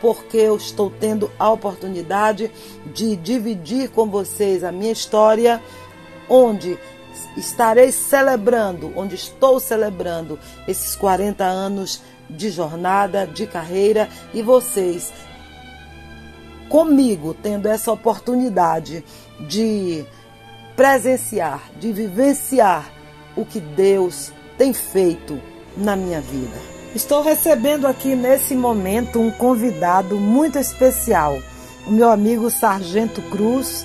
[0.00, 2.50] porque eu estou tendo a oportunidade
[2.94, 5.60] de dividir com vocês a minha história,
[6.28, 6.78] onde
[7.36, 15.12] estarei celebrando, onde estou celebrando esses 40 anos de jornada, de carreira e vocês
[16.68, 19.04] comigo tendo essa oportunidade
[19.40, 20.04] de
[20.76, 22.90] presenciar, de vivenciar
[23.36, 25.40] o que Deus tem feito
[25.76, 26.56] na minha vida.
[26.94, 31.36] Estou recebendo aqui nesse momento um convidado muito especial,
[31.86, 33.84] o meu amigo Sargento Cruz,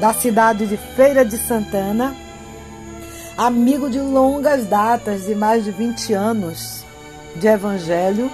[0.00, 2.14] da cidade de Feira de Santana,
[3.36, 6.84] amigo de longas datas, de mais de 20 anos
[7.36, 8.30] de evangelho.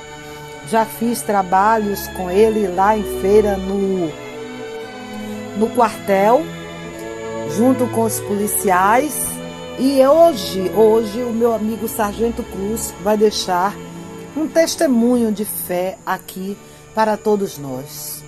[0.69, 4.11] Já fiz trabalhos com ele lá em feira no,
[5.57, 6.43] no quartel,
[7.57, 9.27] junto com os policiais.
[9.79, 13.75] E hoje, hoje o meu amigo Sargento Cruz vai deixar
[14.37, 16.57] um testemunho de fé aqui
[16.95, 18.23] para todos nós.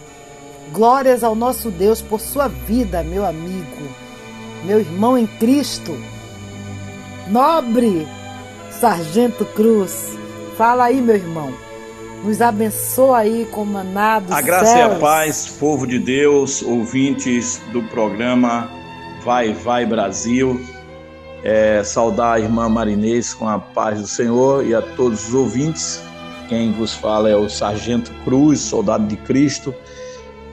[0.72, 3.88] Glórias ao nosso Deus por sua vida, meu amigo,
[4.64, 5.92] meu irmão em Cristo.
[7.28, 8.06] Nobre
[8.70, 10.18] Sargento Cruz,
[10.56, 11.63] fala aí, meu irmão.
[12.24, 14.92] Nos abençoa aí com maná dos A graça céus.
[14.92, 18.70] e a paz, povo de Deus, ouvintes do programa
[19.22, 20.58] Vai, Vai Brasil.
[21.42, 26.02] É, saudar a irmã Marinês com a paz do Senhor e a todos os ouvintes.
[26.48, 29.74] Quem vos fala é o Sargento Cruz, soldado de Cristo.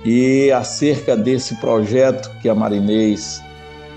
[0.03, 3.41] E acerca desse projeto que a Marinês,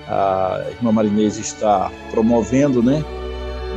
[0.07, 3.03] a irmã Marinês está promovendo, né?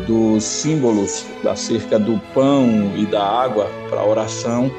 [0.06, 4.72] Dos símbolos acerca do pão e da água para oração.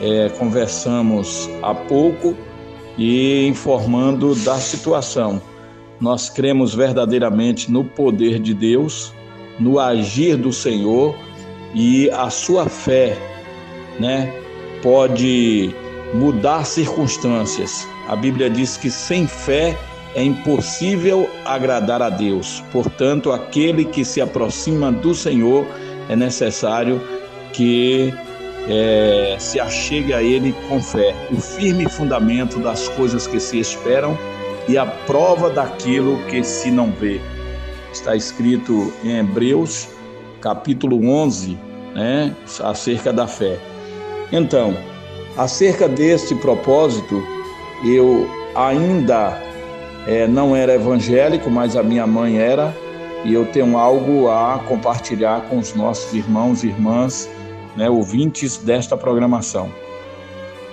[0.00, 2.36] É, conversamos há pouco
[2.96, 5.40] e informando da situação.
[6.00, 9.12] Nós cremos verdadeiramente no poder de Deus,
[9.58, 11.16] no agir do Senhor
[11.74, 13.16] e a sua fé,
[13.98, 14.32] né,
[14.82, 15.74] pode
[16.14, 17.86] mudar circunstâncias.
[18.08, 19.76] A Bíblia diz que sem fé
[20.18, 22.60] é impossível agradar a Deus.
[22.72, 25.64] Portanto, aquele que se aproxima do Senhor
[26.08, 27.00] é necessário
[27.52, 28.12] que
[28.68, 31.14] é, se achegue a Ele com fé.
[31.30, 34.18] O firme fundamento das coisas que se esperam
[34.66, 37.20] e a prova daquilo que se não vê.
[37.92, 39.88] Está escrito em Hebreus,
[40.40, 41.56] capítulo 11,
[41.94, 43.56] né, acerca da fé.
[44.32, 44.76] Então,
[45.36, 47.22] acerca deste propósito,
[47.84, 49.47] eu ainda
[50.06, 52.74] é, não era evangélico, mas a minha mãe era,
[53.24, 57.28] e eu tenho algo a compartilhar com os nossos irmãos e irmãs,
[57.76, 59.70] né, ouvintes desta programação.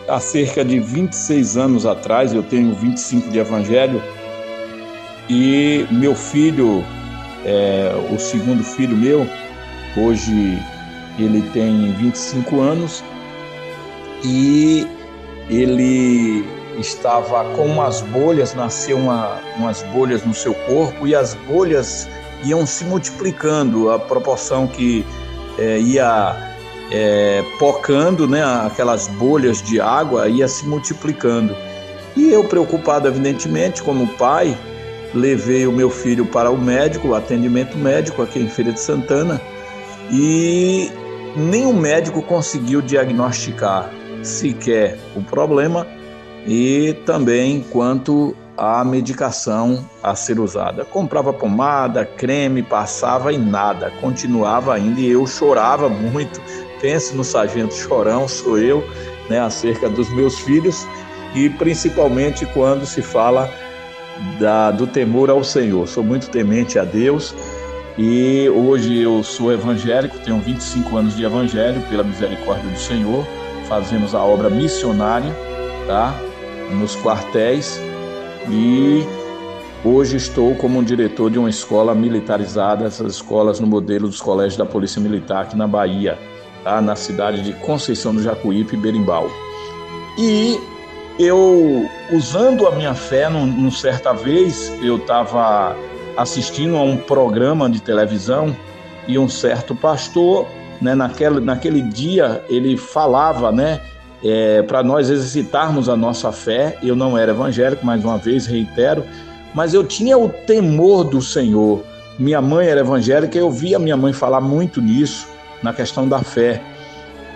[0.08, 4.02] Há cerca de 26 anos atrás, eu tenho 25 de evangelho,
[5.30, 6.84] e meu filho,
[7.44, 9.28] é, o segundo filho meu,
[9.98, 10.60] hoje
[11.18, 13.04] ele tem 25 anos,
[14.24, 14.88] e
[15.50, 16.46] ele
[16.80, 22.08] estava com umas bolhas, nasceu uma, umas bolhas no seu corpo, e as bolhas
[22.44, 25.06] iam se multiplicando, a proporção que
[25.58, 26.56] é, ia
[26.92, 31.56] é, pocando, né, aquelas bolhas de água ia se multiplicando.
[32.16, 34.58] E eu, preocupado, evidentemente, como pai,
[35.14, 39.42] levei o meu filho para o médico, o atendimento médico aqui em Feira de Santana,
[40.12, 40.92] e
[41.36, 43.90] nenhum médico conseguiu diagnosticar
[44.22, 45.88] sequer o problema
[46.46, 50.86] e também quanto à medicação a ser usada.
[50.86, 56.40] Comprava pomada, creme, passava e nada, continuava ainda e eu chorava muito
[56.86, 58.88] pense no sargento chorão, sou eu,
[59.28, 60.88] né, acerca dos meus filhos
[61.34, 63.52] e principalmente quando se fala
[64.40, 65.88] da, do temor ao Senhor.
[65.88, 67.34] Sou muito temente a Deus
[67.98, 73.26] e hoje eu sou evangélico, tenho 25 anos de evangelho, pela misericórdia do Senhor.
[73.68, 75.36] Fazemos a obra missionária,
[75.88, 76.14] tá?
[76.72, 77.80] Nos quartéis
[78.50, 79.04] e
[79.84, 84.66] hoje estou como diretor de uma escola militarizada, essas escolas no modelo dos colégios da
[84.66, 86.18] Polícia Militar aqui na Bahia
[86.66, 86.82] tá?
[86.82, 89.30] na cidade de Conceição do Jacuípe, Berimbau.
[90.18, 90.60] E
[91.18, 95.78] eu, usando a minha fé, num, num certa vez, eu estava
[96.18, 98.56] assistindo a um programa de televisão
[99.08, 100.48] e um certo pastor,
[100.82, 103.80] né, naquele, naquele dia, ele falava, né,
[104.26, 106.80] é, para nós exercitarmos a nossa fé.
[106.82, 109.04] Eu não era evangélico, mais uma vez reitero,
[109.54, 111.84] mas eu tinha o temor do Senhor.
[112.18, 115.28] Minha mãe era evangélica, eu via minha mãe falar muito nisso,
[115.62, 116.60] na questão da fé.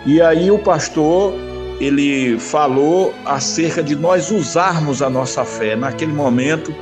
[0.04, 1.32] E aí o pastor,
[1.80, 5.76] ele falou acerca de nós usarmos a nossa fé.
[5.76, 6.74] Naquele momento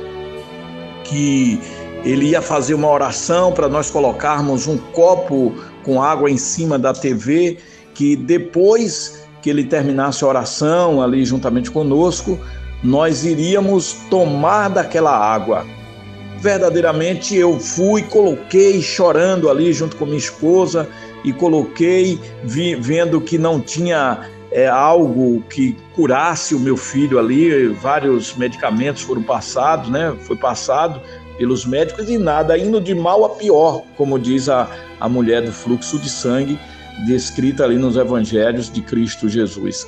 [1.03, 1.61] que
[2.03, 5.53] ele ia fazer uma oração para nós colocarmos um copo
[5.83, 7.59] com água em cima da TV,
[7.93, 12.39] que depois que ele terminasse a oração ali juntamente conosco,
[12.83, 15.65] nós iríamos tomar daquela água.
[16.39, 20.87] Verdadeiramente eu fui, coloquei chorando ali junto com minha esposa
[21.23, 27.67] e coloquei vi, vendo que não tinha é, algo que curasse o meu filho ali,
[27.67, 30.15] vários medicamentos foram passados, né?
[30.21, 31.01] Foi passado
[31.37, 34.69] pelos médicos e nada, indo de mal a pior, como diz a,
[34.99, 36.59] a mulher do fluxo de sangue,
[37.05, 39.87] descrita ali nos evangelhos de Cristo Jesus.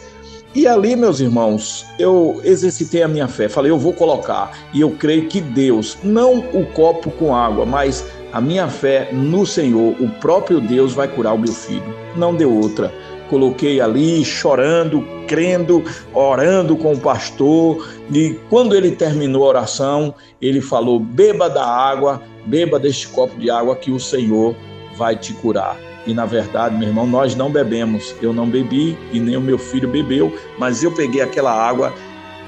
[0.53, 4.91] E ali, meus irmãos, eu exercitei a minha fé, falei, eu vou colocar, e eu
[4.91, 10.09] creio que Deus, não o copo com água, mas a minha fé no Senhor, o
[10.19, 12.91] próprio Deus vai curar o meu filho, não deu outra
[13.31, 15.81] coloquei ali chorando, crendo,
[16.13, 17.87] orando com o pastor.
[18.13, 23.49] E quando ele terminou a oração, ele falou: Beba da água, beba deste copo de
[23.49, 24.53] água que o Senhor
[24.97, 25.90] vai te curar.
[26.05, 28.15] E na verdade, meu irmão, nós não bebemos.
[28.21, 31.93] Eu não bebi e nem o meu filho bebeu, mas eu peguei aquela água,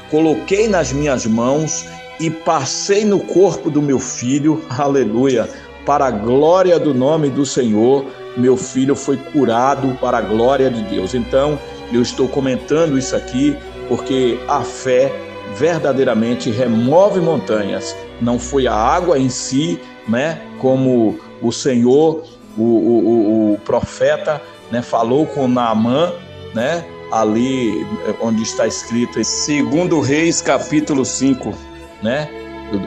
[0.09, 1.85] coloquei nas minhas mãos
[2.19, 5.49] e passei no corpo do meu filho, aleluia,
[5.85, 10.81] para a glória do nome do Senhor meu filho foi curado para a glória de
[10.83, 11.13] Deus.
[11.13, 11.59] Então,
[11.91, 13.55] eu estou comentando isso aqui
[13.87, 15.11] porque a fé
[15.55, 17.95] verdadeiramente remove montanhas.
[18.19, 22.23] Não foi a água em si, né, como o Senhor,
[22.57, 24.41] o, o, o profeta,
[24.71, 26.13] né, falou com Naamã,
[26.53, 27.85] né, ali
[28.19, 31.53] onde está escrito 2 Reis capítulo 5,
[32.01, 32.29] né,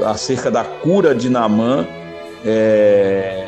[0.05, 1.87] acerca da cura de Naamã,
[2.45, 3.47] é,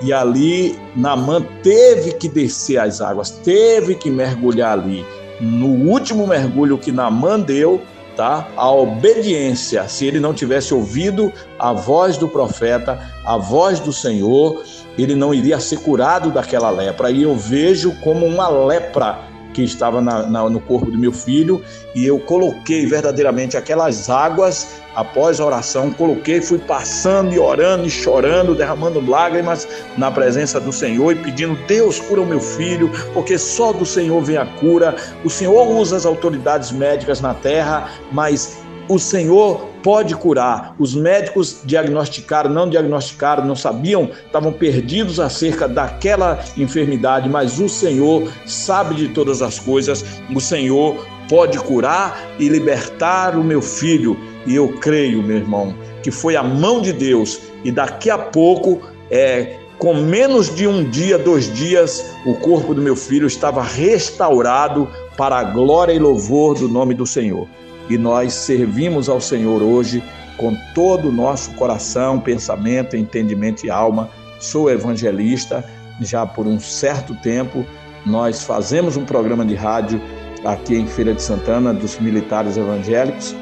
[0.00, 5.04] e ali Namã teve que descer as águas, teve que mergulhar ali.
[5.40, 7.82] No último mergulho que Namã deu,
[8.18, 8.48] tá?
[8.56, 14.64] A obediência, se ele não tivesse ouvido a voz do profeta, a voz do Senhor,
[14.98, 17.12] ele não iria ser curado daquela lepra.
[17.12, 19.20] E eu vejo como uma lepra
[19.52, 21.62] que estava na, na, no corpo do meu filho
[21.94, 27.90] e eu coloquei verdadeiramente aquelas águas após a oração, coloquei, fui passando e orando e
[27.90, 33.38] chorando, derramando lágrimas na presença do Senhor e pedindo: Deus, cura o meu filho, porque
[33.38, 34.96] só do Senhor vem a cura.
[35.24, 38.57] O Senhor usa as autoridades médicas na terra, mas
[38.88, 40.74] o Senhor pode curar.
[40.78, 48.32] Os médicos diagnosticaram, não diagnosticaram, não sabiam, estavam perdidos acerca daquela enfermidade, mas o Senhor
[48.46, 50.04] sabe de todas as coisas.
[50.34, 54.16] O Senhor pode curar e libertar o meu filho.
[54.46, 57.40] E eu creio, meu irmão, que foi a mão de Deus.
[57.62, 58.80] E daqui a pouco,
[59.10, 64.88] é, com menos de um dia, dois dias, o corpo do meu filho estava restaurado
[65.16, 67.46] para a glória e louvor do nome do Senhor
[67.88, 70.02] e nós servimos ao Senhor hoje
[70.36, 74.08] com todo o nosso coração, pensamento, entendimento e alma.
[74.38, 75.64] Sou evangelista
[76.00, 77.66] já por um certo tempo.
[78.06, 80.00] Nós fazemos um programa de rádio
[80.44, 83.34] aqui em Feira de Santana dos militares evangélicos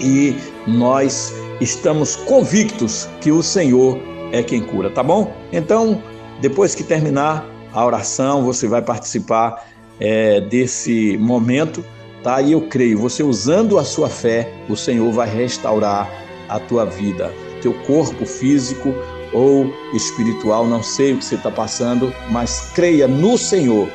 [0.00, 0.34] e
[0.66, 3.98] nós estamos convictos que o Senhor
[4.32, 5.34] é quem cura, tá bom?
[5.52, 6.02] Então,
[6.40, 9.66] depois que terminar a oração, você vai participar
[9.98, 11.84] é, desse momento
[12.22, 12.40] tá?
[12.40, 16.10] E eu creio, você usando a sua fé, o Senhor vai restaurar
[16.48, 18.94] a tua vida, teu corpo físico
[19.32, 23.88] ou espiritual, não sei o que você está passando, mas creia no Senhor,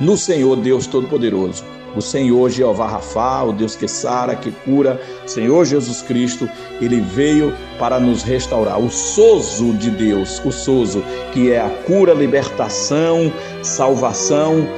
[0.00, 1.64] no Senhor Deus Todo-Poderoso.
[1.96, 6.48] O Senhor Jeová Rafa, o Deus que sara, que cura, Senhor Jesus Cristo,
[6.80, 8.78] ele veio para nos restaurar.
[8.78, 11.02] O sozo de Deus, o sozo,
[11.32, 14.68] que é a cura, libertação, salvação,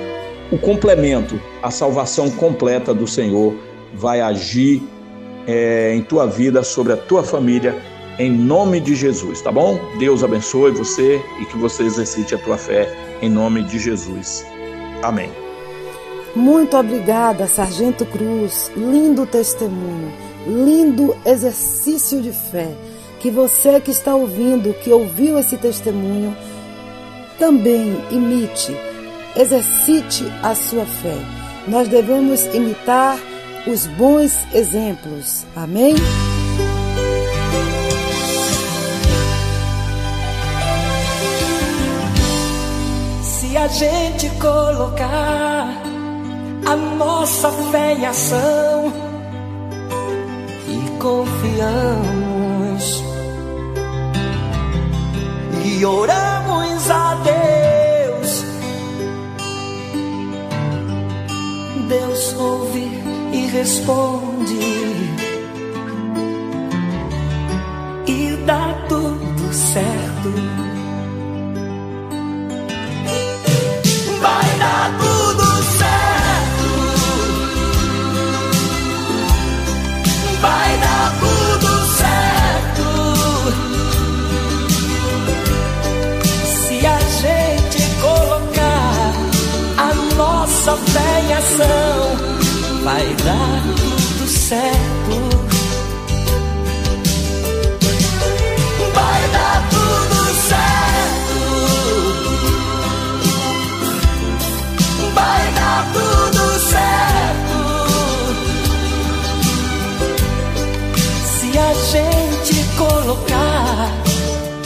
[0.51, 3.55] o complemento, a salvação completa do Senhor
[3.94, 4.82] vai agir
[5.46, 7.76] é, em tua vida, sobre a tua família,
[8.18, 9.78] em nome de Jesus, tá bom?
[9.98, 12.92] Deus abençoe você e que você exercite a tua fé
[13.22, 14.44] em nome de Jesus.
[15.03, 15.30] Amém.
[16.34, 18.70] Muito obrigada, Sargento Cruz.
[18.76, 20.12] Lindo testemunho,
[20.46, 22.68] lindo exercício de fé.
[23.20, 26.36] Que você que está ouvindo, que ouviu esse testemunho,
[27.38, 28.76] também imite
[29.37, 31.16] exercite a sua fé.
[31.68, 33.18] Nós devemos imitar
[33.66, 35.47] os bons exemplos.
[35.55, 35.95] Amém?
[43.22, 45.68] Se a gente colocar
[46.66, 48.93] a nossa fé em ação
[50.68, 52.31] e confiamos
[55.64, 57.60] e oramos a Deus,
[61.91, 62.88] Deus ouve
[63.32, 64.55] e responde
[68.07, 70.80] e dá tudo certo.
[91.31, 92.16] Fé em ação,
[92.83, 95.14] vai dar tudo certo.
[98.95, 101.39] Vai dar tudo certo.
[105.14, 107.59] Vai dar tudo certo.
[111.24, 113.91] Se a gente colocar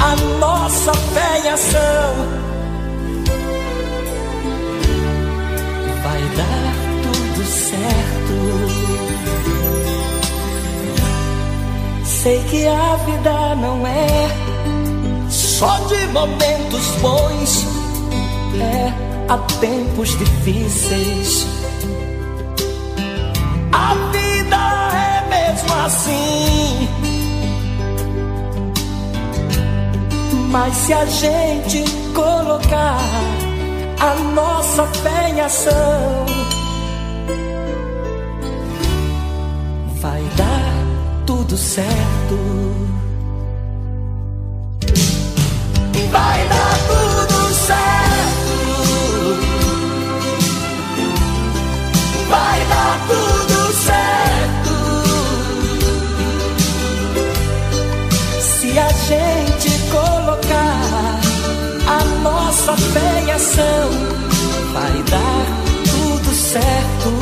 [0.00, 2.53] a nossa fé em ação,
[7.74, 8.34] certo.
[12.04, 14.28] Sei que a vida não é
[15.28, 17.66] só de momentos bons,
[18.60, 18.92] é
[19.28, 21.46] há tempos difíceis.
[23.72, 24.56] A vida
[24.94, 26.88] é mesmo assim.
[30.50, 33.00] Mas se a gente colocar
[34.00, 36.43] a nossa fé em ação,
[41.56, 42.36] certo.
[46.10, 48.54] Vai dar tudo certo.
[52.28, 54.74] Vai dar tudo certo.
[58.40, 61.20] Se a gente colocar
[61.86, 63.90] a nossa fé em ação,
[64.72, 65.46] vai dar
[65.84, 67.13] tudo certo.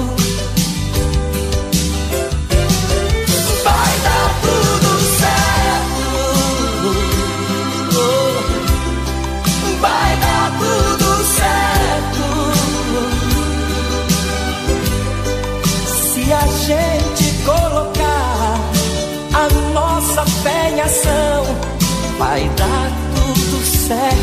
[23.92, 24.21] Tudo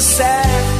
[0.00, 0.79] certo.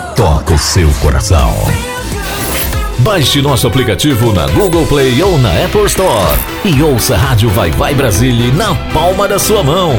[0.21, 1.51] toca o seu coração.
[2.99, 7.71] Baixe nosso aplicativo na Google Play ou na Apple Store e ouça a Rádio Vai
[7.71, 9.91] Vai Brasília na palma da sua mão.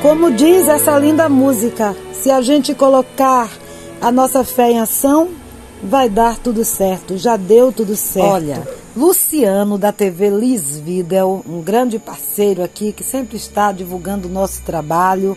[0.00, 3.50] Como diz essa linda música, se a gente colocar
[4.00, 5.41] a nossa fé em ação,
[5.82, 8.28] vai dar tudo certo, já deu tudo certo.
[8.28, 14.30] Olha, Luciano da TV Liz Vida, um grande parceiro aqui que sempre está divulgando o
[14.30, 15.36] nosso trabalho,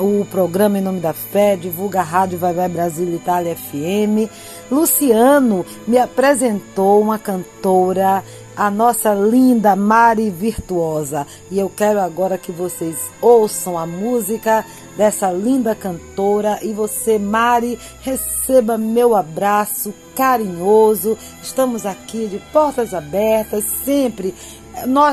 [0.00, 4.30] o programa Em Nome da Fé, divulga a Rádio Vai Vai Brasil Itália FM.
[4.70, 8.24] Luciano me apresentou uma cantora
[8.56, 11.26] a nossa linda Mari Virtuosa.
[11.50, 14.64] E eu quero agora que vocês ouçam a música
[14.96, 16.58] dessa linda cantora.
[16.62, 21.18] E você, Mari, receba meu abraço carinhoso.
[21.42, 24.34] Estamos aqui de portas abertas, sempre.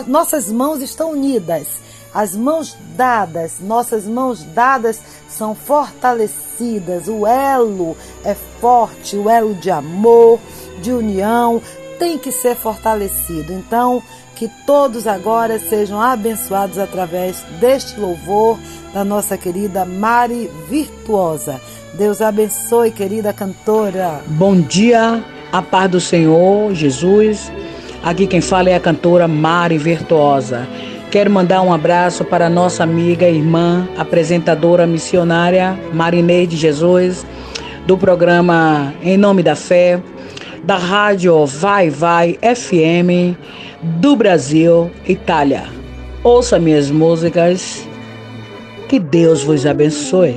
[0.07, 1.67] Nossas mãos estão unidas.
[2.13, 7.07] As mãos dadas, nossas mãos dadas são fortalecidas.
[7.07, 10.37] O elo é forte, o elo de amor,
[10.81, 11.61] de união,
[12.01, 13.53] tem que ser fortalecido.
[13.53, 14.01] Então,
[14.35, 18.57] que todos agora sejam abençoados através deste louvor
[18.91, 21.61] da nossa querida Mari Virtuosa.
[21.93, 24.19] Deus abençoe, querida cantora.
[24.25, 27.51] Bom dia, a paz do Senhor Jesus.
[28.01, 30.67] Aqui quem fala é a cantora Mari Virtuosa.
[31.11, 37.23] Quero mandar um abraço para nossa amiga, irmã, apresentadora missionária Marinês de Jesus,
[37.85, 40.01] do programa Em Nome da Fé
[40.63, 43.35] da rádio Vai Vai FM
[43.81, 45.63] do Brasil, Itália.
[46.23, 47.87] Ouça minhas músicas.
[48.87, 50.35] Que Deus vos abençoe.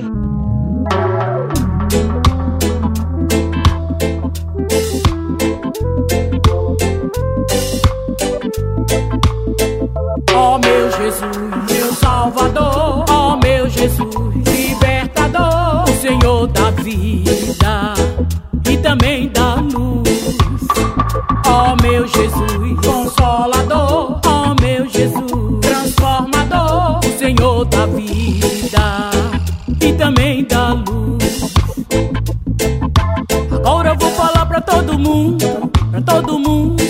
[36.39, 36.83] Mundo,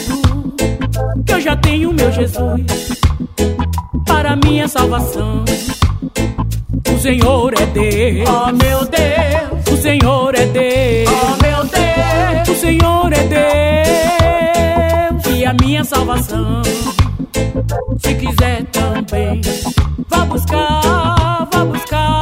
[1.26, 2.60] que eu já tenho meu Jesus
[4.06, 5.44] para minha salvação.
[6.94, 12.54] O Senhor é Deus, oh meu Deus, o Senhor é Deus, oh meu Deus, o
[12.60, 13.44] Senhor é Deus
[15.36, 16.62] e a minha salvação.
[17.98, 19.42] Se quiser também,
[20.08, 22.20] vá buscar, vá buscar.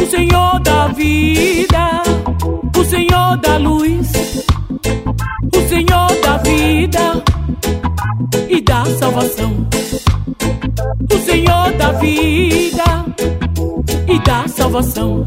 [0.00, 1.67] O Senhor da vida,
[9.18, 9.66] salvação.
[11.12, 12.84] O Senhor da vida
[14.06, 15.26] e da salvação.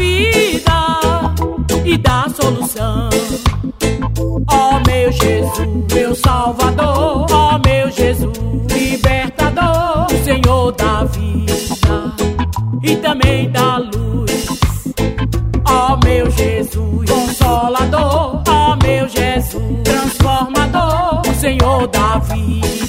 [0.00, 0.78] Vida
[1.84, 3.10] e da solução.
[4.50, 8.32] Ó oh, meu Jesus, meu Salvador, ó oh, meu Jesus,
[8.72, 11.52] libertador, o Senhor da vida
[12.82, 14.88] e também da luz.
[15.68, 22.79] Ó oh, meu Jesus, consolador, ó meu Jesus, transformador, o Senhor da vida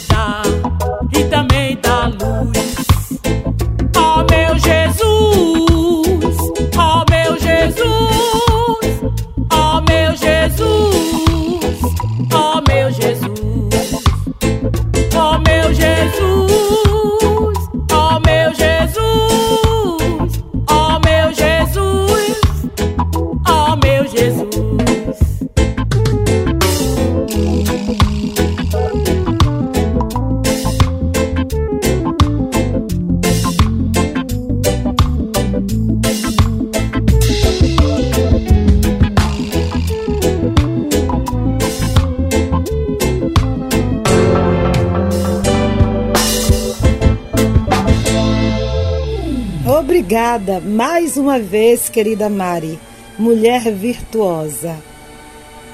[50.42, 52.80] Obrigada mais uma vez, querida Mari,
[53.18, 54.76] mulher virtuosa.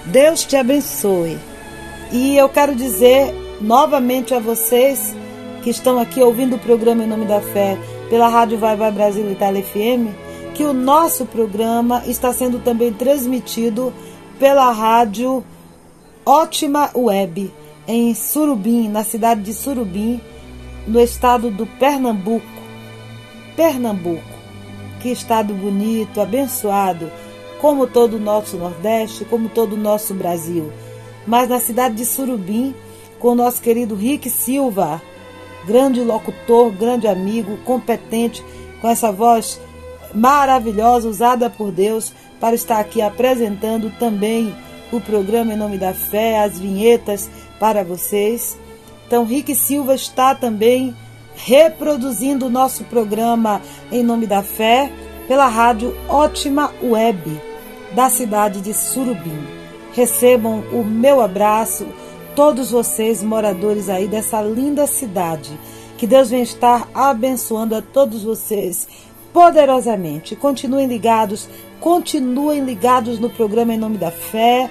[0.05, 1.37] Deus te abençoe.
[2.11, 5.15] E eu quero dizer novamente a vocês
[5.63, 7.77] que estão aqui ouvindo o programa Em Nome da Fé
[8.09, 10.11] pela Rádio Vai Vai Brasil Itália FM,
[10.53, 13.93] que o nosso programa está sendo também transmitido
[14.37, 15.45] pela rádio
[16.25, 17.53] Ótima Web
[17.87, 20.19] em Surubim, na cidade de Surubim,
[20.85, 22.45] no estado do Pernambuco.
[23.55, 24.36] Pernambuco,
[24.97, 27.11] que estado bonito, abençoado,
[27.59, 30.71] como todo o nosso Nordeste, como todo o nosso Brasil.
[31.25, 32.75] Mas na cidade de Surubim,
[33.19, 35.01] com o nosso querido Rick Silva,
[35.65, 38.43] grande locutor, grande amigo, competente,
[38.79, 39.59] com essa voz
[40.13, 44.55] maravilhosa usada por Deus para estar aqui apresentando também
[44.91, 47.29] o programa Em Nome da Fé, as vinhetas
[47.59, 48.57] para vocês.
[49.05, 50.95] Então, Rick Silva está também
[51.37, 53.61] reproduzindo o nosso programa
[53.91, 54.91] Em Nome da Fé
[55.27, 57.39] pela rádio Ótima Web
[57.93, 59.45] da cidade de Surubim.
[59.93, 61.87] Recebam o meu abraço,
[62.35, 65.57] todos vocês moradores aí dessa linda cidade.
[65.97, 68.87] Que Deus venha estar abençoando a todos vocês
[69.31, 70.35] poderosamente.
[70.35, 71.47] Continuem ligados,
[71.79, 74.69] continuem ligados no programa Em Nome da Fé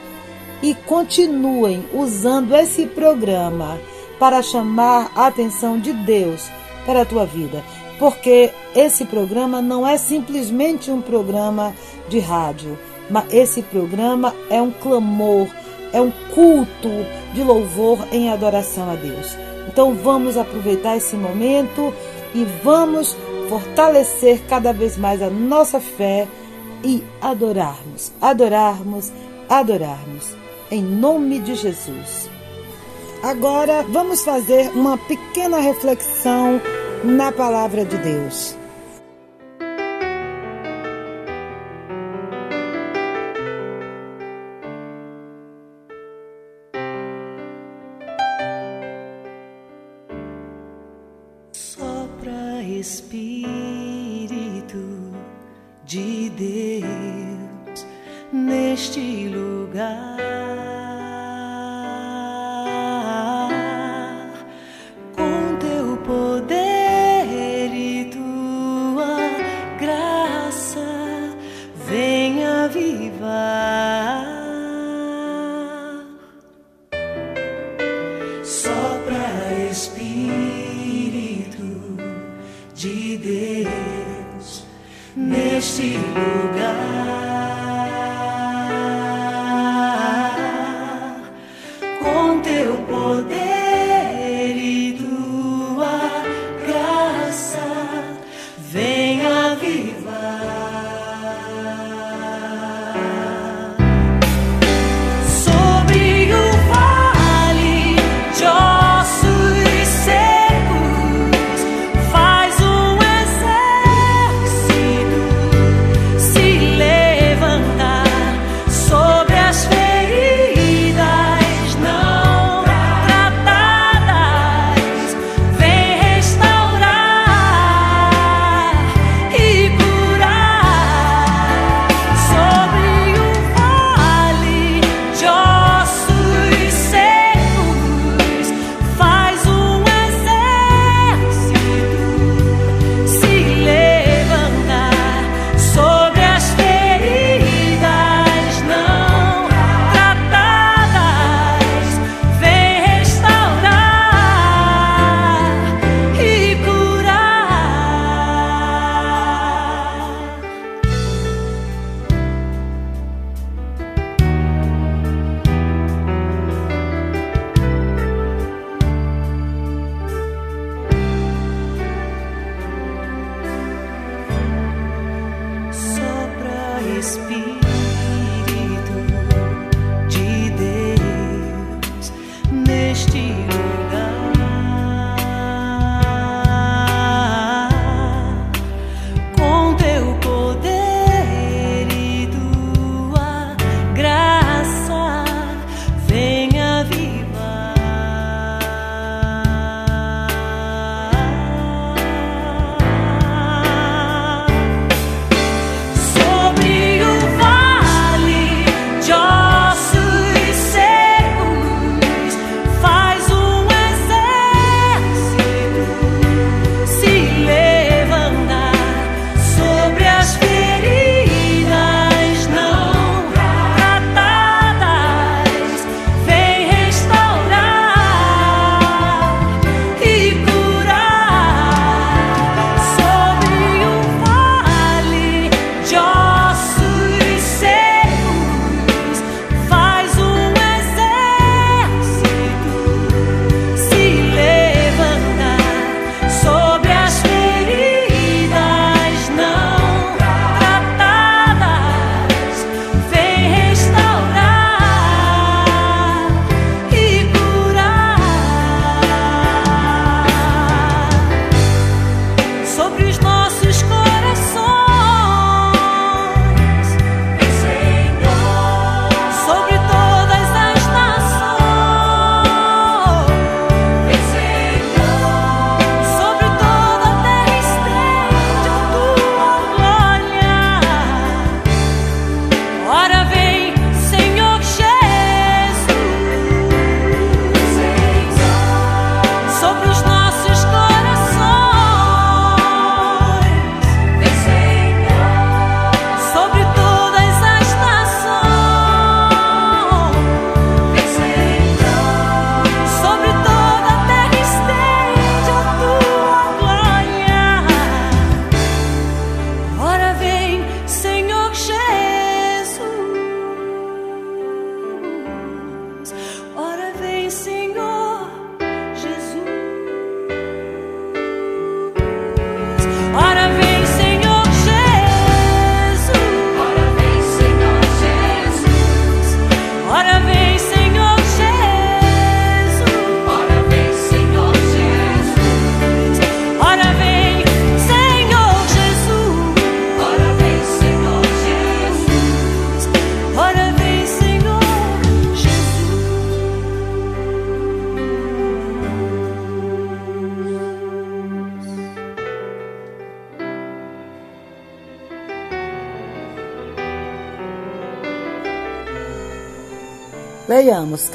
[0.63, 3.79] e continuem usando esse programa
[4.19, 6.51] para chamar a atenção de Deus
[6.87, 7.63] para a tua vida,
[7.99, 11.75] porque esse programa não é simplesmente um programa
[12.09, 12.79] de rádio,
[13.11, 15.49] mas esse programa é um clamor,
[15.93, 16.89] é um culto
[17.35, 19.37] de louvor em adoração a Deus.
[19.69, 21.93] Então vamos aproveitar esse momento
[22.35, 23.17] e vamos
[23.49, 26.27] fortalecer cada vez mais a nossa fé
[26.85, 29.13] e adorarmos, adorarmos,
[29.49, 30.35] adorarmos
[30.71, 32.36] em nome de Jesus.
[33.23, 36.61] Agora vamos fazer uma pequena reflexão
[37.05, 38.57] na palavra de Deus.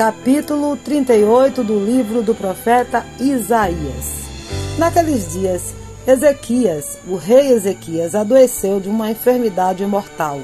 [0.01, 4.23] Capítulo 38 do livro do profeta Isaías.
[4.75, 5.75] Naqueles dias,
[6.07, 10.39] Ezequias, o rei Ezequias, adoeceu de uma enfermidade mortal.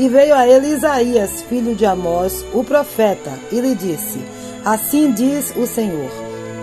[0.00, 4.18] E veio a ele Isaías, filho de Amós, o profeta, e lhe disse:
[4.64, 6.10] Assim diz o Senhor: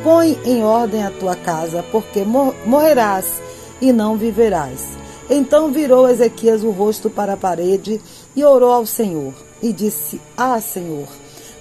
[0.04, 2.26] Põe em ordem a tua casa, porque
[2.66, 3.42] morrerás
[3.80, 4.86] e não viverás.
[5.30, 8.02] Então virou Ezequias o rosto para a parede
[8.36, 9.34] e orou ao Senhor,
[9.64, 11.08] e disse: Ah, Senhor,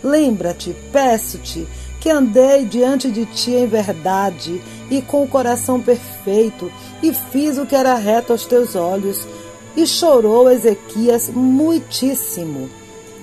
[0.04, 1.66] lembra-te, peço-te,
[1.98, 4.60] que andei diante de ti em verdade
[4.90, 6.70] e com o coração perfeito,
[7.02, 9.26] e fiz o que era reto aos teus olhos.
[9.74, 12.70] E chorou Ezequias muitíssimo.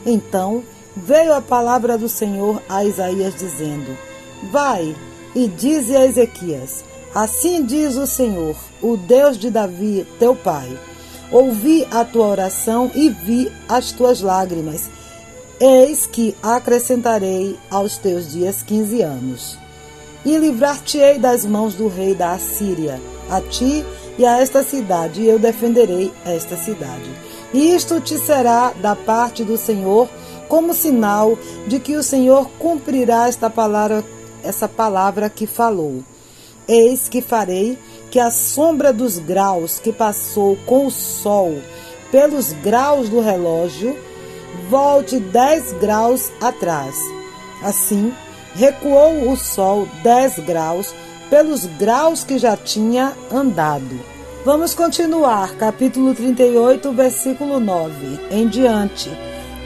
[0.05, 0.63] Então
[0.97, 3.95] veio a palavra do Senhor a Isaías, dizendo:
[4.51, 4.93] Vai
[5.33, 6.83] e dize a Ezequias:
[7.13, 10.77] Assim diz o Senhor, o Deus de Davi, teu pai.
[11.31, 14.89] Ouvi a tua oração e vi as tuas lágrimas.
[15.63, 19.59] Eis que acrescentarei aos teus dias quinze anos
[20.25, 23.85] e livrar-te-ei das mãos do rei da Assíria, a ti
[24.17, 27.11] e a esta cidade, e eu defenderei esta cidade.
[27.53, 30.09] Isto te será da parte do Senhor
[30.47, 34.03] como sinal de que o Senhor cumprirá esta palavra,
[34.43, 36.03] essa palavra que falou.
[36.67, 37.77] Eis que farei
[38.09, 41.61] que a sombra dos graus que passou com o sol
[42.11, 43.95] pelos graus do relógio
[44.69, 46.95] volte dez graus atrás.
[47.63, 48.13] Assim,
[48.55, 50.93] recuou o sol 10 graus
[51.29, 53.99] pelos graus que já tinha andado.
[54.43, 59.09] Vamos continuar, capítulo 38, versículo 9 em diante.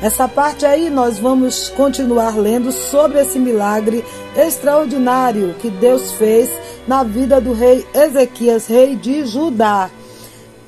[0.02, 4.04] Essa parte aí nós vamos continuar lendo sobre esse milagre
[4.36, 6.50] extraordinário que Deus fez
[6.86, 9.90] na vida do rei Ezequias, rei de Judá.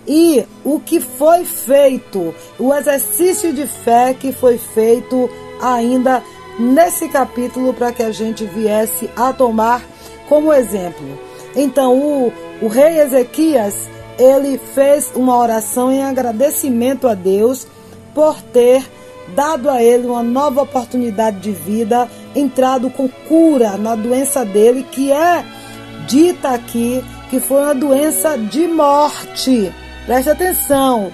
[0.08, 5.30] E o que foi feito, o exercício de fé que foi feito
[5.62, 6.24] ainda
[6.58, 9.84] nesse capítulo para que a gente viesse a tomar
[10.30, 11.20] como exemplo.
[11.56, 17.68] Então, o, o rei Ezequias, ele fez uma oração em agradecimento a Deus
[18.14, 18.84] por ter
[19.36, 25.12] dado a ele uma nova oportunidade de vida, entrado com cura na doença dele, que
[25.12, 25.44] é
[26.08, 29.74] dita aqui que foi uma doença de morte.
[30.08, 31.12] Preste atenção.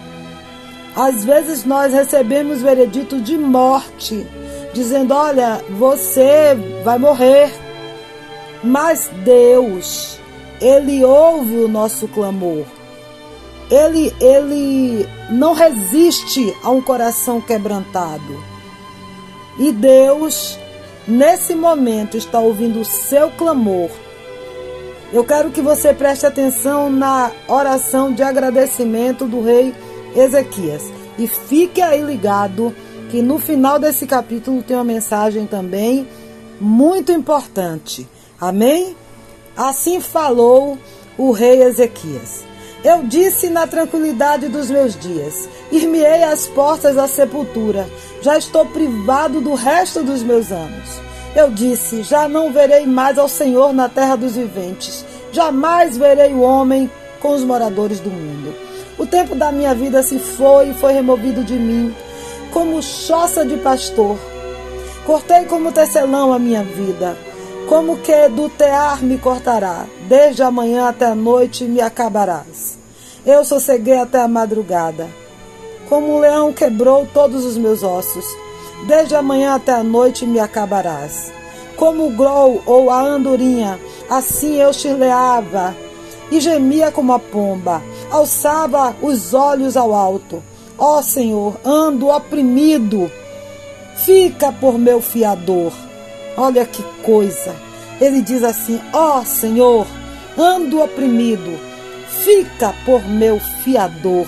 [0.95, 4.26] Às vezes nós recebemos veredito de morte
[4.72, 7.52] dizendo: Olha, você vai morrer.
[8.64, 10.20] Mas Deus,
[10.61, 12.65] Ele ouve o nosso clamor.
[13.72, 18.44] Ele, ele não resiste a um coração quebrantado.
[19.57, 20.60] E Deus,
[21.07, 23.90] nesse momento, está ouvindo o seu clamor.
[25.14, 29.72] Eu quero que você preste atenção na oração de agradecimento do rei
[30.15, 30.91] Ezequias.
[31.19, 32.76] E fique aí ligado
[33.11, 36.07] que no final desse capítulo tem uma mensagem também
[36.60, 38.07] muito importante.
[38.41, 38.98] Amém?
[39.56, 40.80] Assim falou
[41.15, 42.44] o rei Ezequias.
[42.84, 47.88] Eu disse na tranquilidade dos meus dias: Ir-me-ei às portas da sepultura,
[48.23, 51.02] já estou privado do resto dos meus anos.
[51.35, 56.41] Eu disse: Já não verei mais ao Senhor na terra dos viventes, jamais verei o
[56.41, 56.89] homem
[57.19, 58.53] com os moradores do mundo.
[58.97, 61.95] O tempo da minha vida se foi e foi removido de mim
[62.51, 64.18] como choça de pastor.
[65.05, 67.18] Cortei como tecelão a minha vida,
[67.68, 72.77] como que do tear me cortará, desde a manhã até a noite me acabarás.
[73.26, 75.10] Eu sosseguei até a madrugada.
[75.89, 78.26] Como um leão quebrou todos os meus ossos,
[78.88, 81.31] desde a manhã até a noite me acabarás.
[81.76, 83.80] Como o grou ou a andorinha,
[84.10, 85.76] assim eu chileava
[86.31, 87.81] e gemia como a pomba,
[88.11, 90.41] alçava os olhos ao alto
[90.77, 93.10] Ó Senhor, ando oprimido.
[93.95, 95.72] Fica por meu fiador.
[96.35, 97.55] Olha que coisa.
[98.01, 99.88] Ele diz assim: Ó Senhor,
[100.38, 101.57] ando oprimido.
[102.10, 104.26] Fica por meu fiador.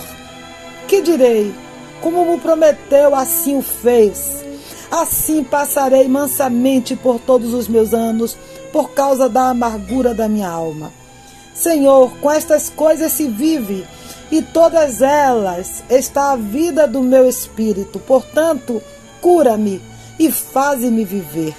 [0.86, 1.52] Que direi?
[2.00, 4.44] Como me prometeu, assim o fez.
[4.90, 8.36] Assim passarei mansamente por todos os meus anos,
[8.72, 10.92] por causa da amargura da minha alma.
[11.54, 13.86] Senhor, com estas coisas se vive,
[14.30, 17.98] e todas elas está a vida do meu espírito.
[17.98, 18.82] Portanto,
[19.20, 19.80] cura-me
[20.18, 21.54] e faze-me viver.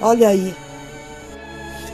[0.00, 0.54] Olha aí.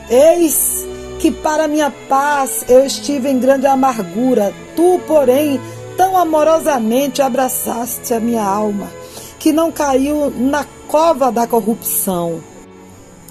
[0.09, 0.85] Eis
[1.19, 4.53] que para minha paz eu estive em grande amargura.
[4.75, 5.59] Tu, porém,
[5.95, 8.87] tão amorosamente abraçaste a minha alma,
[9.39, 12.41] que não caiu na cova da corrupção.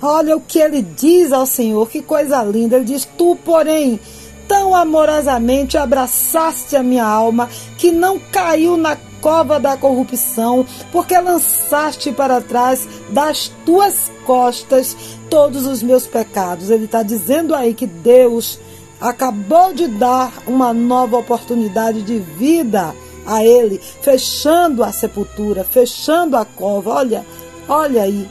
[0.00, 2.76] Olha o que ele diz ao Senhor, que coisa linda.
[2.76, 3.98] Ele diz: Tu, porém,
[4.46, 12.12] tão amorosamente abraçaste a minha alma que não caiu na cova da corrupção, porque lançaste
[12.12, 14.96] para trás das tuas costas
[15.28, 16.70] todos os meus pecados.
[16.70, 18.60] Ele está dizendo aí que Deus
[19.00, 22.94] acabou de dar uma nova oportunidade de vida
[23.26, 26.90] a ele, fechando a sepultura, fechando a cova.
[26.94, 27.26] Olha,
[27.68, 28.28] olha aí.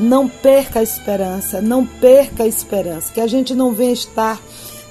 [0.00, 4.40] Não perca a esperança, não perca a esperança, que a gente não venha estar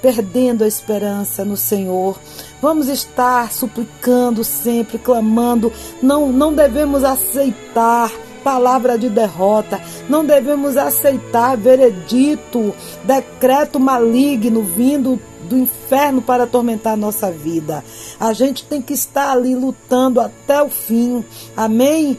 [0.01, 2.17] perdendo a esperança no Senhor.
[2.61, 5.71] Vamos estar suplicando sempre, clamando.
[6.01, 8.11] Não, não devemos aceitar
[8.43, 9.81] palavra de derrota.
[10.09, 17.83] Não devemos aceitar veredito, decreto maligno vindo do inferno para atormentar a nossa vida.
[18.19, 21.23] A gente tem que estar ali lutando até o fim.
[21.55, 22.17] Amém?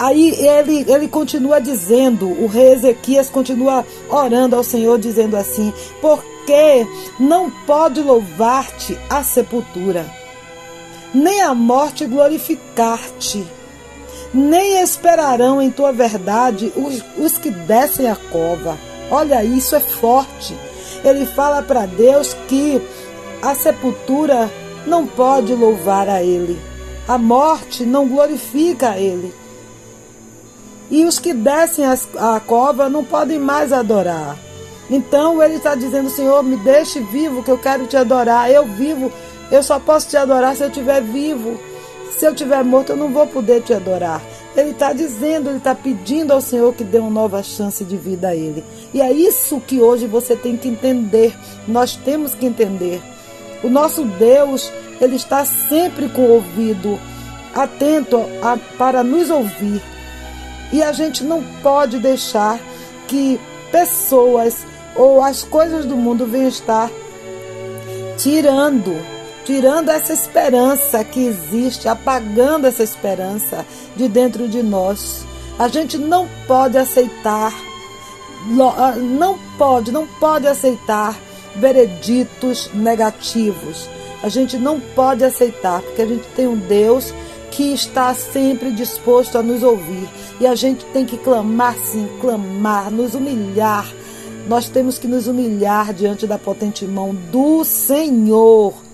[0.00, 6.86] Aí ele, ele continua dizendo, o rei Ezequias continua orando ao Senhor, dizendo assim: Porque
[7.18, 10.10] não pode louvar-te a sepultura,
[11.12, 13.46] nem a morte glorificar-te,
[14.32, 18.78] nem esperarão em tua verdade os, os que descem a cova.
[19.10, 20.56] Olha, isso é forte.
[21.04, 22.80] Ele fala para Deus que
[23.42, 24.50] a sepultura
[24.86, 26.58] não pode louvar a Ele,
[27.08, 29.34] a morte não glorifica a Ele.
[30.90, 34.36] E os que descem a cova não podem mais adorar.
[34.90, 38.50] Então ele está dizendo, Senhor, me deixe vivo, que eu quero te adorar.
[38.50, 39.12] Eu vivo,
[39.50, 41.56] eu só posso te adorar se eu estiver vivo.
[42.10, 44.20] Se eu estiver morto, eu não vou poder te adorar.
[44.56, 48.28] Ele está dizendo, ele está pedindo ao Senhor que dê uma nova chance de vida
[48.28, 48.64] a ele.
[48.92, 51.36] E é isso que hoje você tem que entender.
[51.68, 53.00] Nós temos que entender.
[53.62, 56.98] O nosso Deus, ele está sempre com o ouvido
[57.54, 59.82] atento a, para nos ouvir.
[60.72, 62.58] E a gente não pode deixar
[63.06, 63.40] que
[63.70, 64.64] pessoas
[64.96, 66.90] ou as coisas do mundo venham estar
[68.16, 68.94] tirando,
[69.50, 73.66] tirando essa esperança que existe, apagando essa esperança
[73.96, 75.24] de dentro de nós.
[75.58, 77.52] A gente não pode aceitar,
[78.46, 81.18] não pode, não pode aceitar
[81.56, 83.88] vereditos negativos.
[84.22, 87.12] A gente não pode aceitar, porque a gente tem um Deus
[87.50, 90.08] que está sempre disposto a nos ouvir.
[90.40, 93.92] E a gente tem que clamar, sim, clamar, nos humilhar.
[94.46, 98.89] Nós temos que nos humilhar diante da potente mão do Senhor.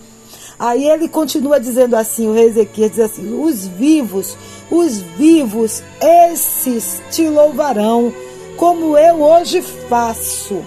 [0.59, 4.37] Aí ele continua dizendo assim, o rei Ezequiel diz assim: os vivos,
[4.70, 8.12] os vivos, esses te louvarão,
[8.57, 10.65] como eu hoje faço.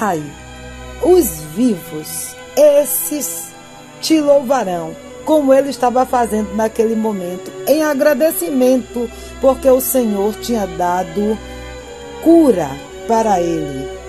[0.00, 0.24] Aí,
[1.02, 3.48] os vivos, esses
[4.00, 4.94] te louvarão
[5.24, 9.08] como ele estava fazendo naquele momento, em agradecimento,
[9.40, 11.38] porque o Senhor tinha dado
[12.22, 12.68] cura
[13.06, 14.01] para ele.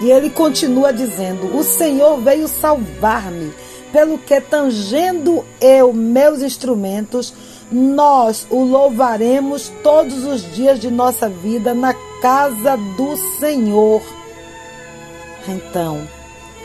[0.00, 3.52] E ele continua dizendo: O Senhor veio salvar-me,
[3.92, 7.32] pelo que tangendo eu meus instrumentos,
[7.70, 14.02] nós o louvaremos todos os dias de nossa vida na casa do Senhor.
[15.48, 16.06] Então,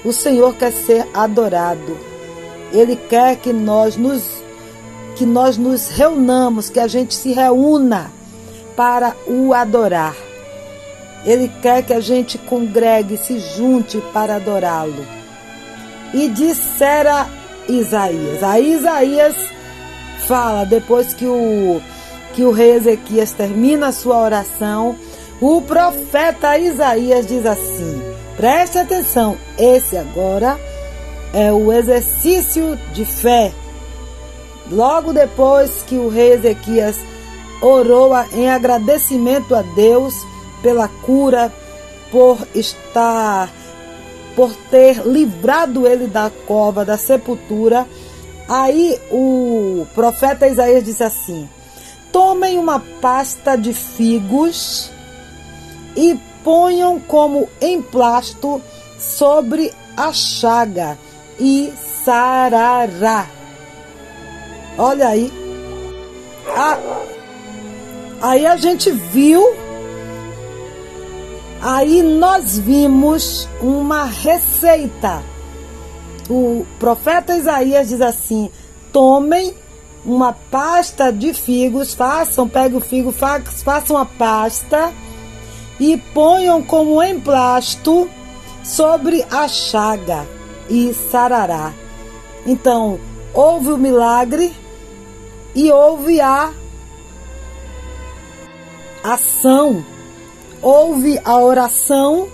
[0.04, 1.98] o Senhor quer ser adorado.
[2.74, 4.42] Ele quer que nós nos
[5.16, 8.12] que nós nos reunamos, que a gente se reúna
[8.76, 10.16] para o adorar.
[11.26, 15.06] Ele quer que a gente congregue, se junte para adorá-lo.
[16.14, 17.28] E dissera
[17.70, 18.44] Isaías.
[18.44, 19.36] Aí Isaías
[20.28, 21.82] fala, depois que o,
[22.34, 24.96] que o rei Ezequias termina a sua oração,
[25.40, 28.02] o profeta Isaías diz assim:
[28.38, 30.60] preste atenção, esse agora
[31.34, 33.52] é o exercício de fé.
[34.70, 36.98] Logo depois que o rei Ezequias
[37.62, 40.14] orou em agradecimento a Deus
[40.62, 41.52] pela cura,
[42.12, 43.52] por estar,
[44.36, 47.88] por ter livrado ele da cova, da sepultura,
[48.48, 51.50] aí o profeta Isaías disse assim:
[52.12, 54.92] Tomem uma pasta de figos
[55.96, 58.62] e ponham como emplasto
[58.98, 60.98] sobre a chaga
[61.40, 61.74] e
[62.04, 63.28] sarará.
[64.78, 65.32] Olha aí.
[66.56, 66.78] A,
[68.22, 69.44] aí a gente viu,
[71.62, 75.24] aí nós vimos uma receita.
[76.30, 78.50] O profeta Isaías diz assim:
[78.92, 79.54] tomem
[80.06, 84.92] uma pasta de figos, façam, peguem o figo, façam a pasta
[85.80, 88.10] e ponham como emplasto
[88.64, 90.28] sobre a chaga
[90.70, 91.74] e sarará.
[92.46, 93.00] Então,
[93.34, 94.54] houve o milagre
[95.54, 96.52] e houve a
[99.04, 99.84] ação.
[100.62, 102.28] Houve a oração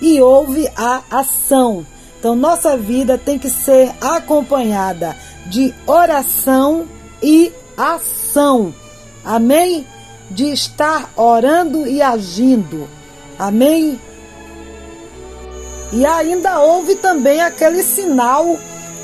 [0.00, 1.86] e houve a ação.
[2.18, 5.16] Então, nossa vida tem que ser acompanhada
[5.46, 6.86] de oração
[7.22, 8.74] e ação.
[9.24, 9.86] Amém?
[10.30, 12.88] De estar orando e agindo.
[13.38, 13.98] Amém?
[15.92, 18.56] E ainda houve também aquele sinal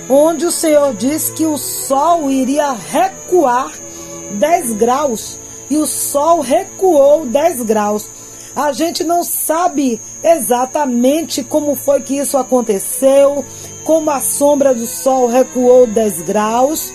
[0.09, 3.73] onde o Senhor disse que o sol iria recuar
[4.33, 5.39] 10 graus.
[5.69, 8.07] E o sol recuou 10 graus.
[8.57, 13.45] A gente não sabe exatamente como foi que isso aconteceu,
[13.85, 16.91] como a sombra do sol recuou 10 graus,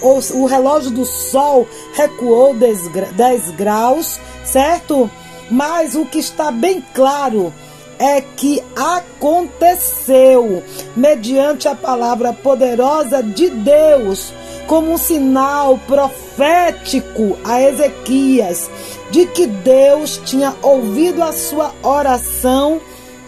[0.00, 5.10] ou o relógio do sol recuou 10 graus, certo?
[5.50, 7.52] Mas o que está bem claro
[7.98, 10.62] é que aconteceu
[10.96, 14.32] mediante a palavra poderosa de Deus,
[14.70, 18.70] como um sinal profético a Ezequias
[19.10, 22.80] de que Deus tinha ouvido a sua oração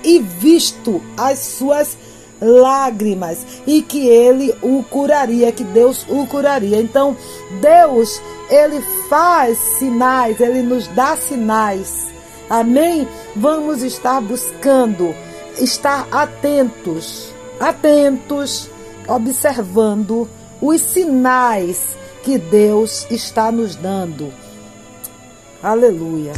[0.05, 1.99] e visto as suas
[2.41, 6.81] lágrimas e que ele o curaria, que Deus o curaria.
[6.81, 7.17] Então,
[7.61, 12.13] Deus, ele faz sinais, ele nos dá sinais
[12.53, 13.09] Amém?
[13.35, 15.15] Vamos estar buscando,
[15.59, 18.69] estar atentos, atentos,
[19.09, 20.29] observando
[20.63, 24.33] os sinais que Deus está nos dando.
[25.61, 26.33] Aleluia.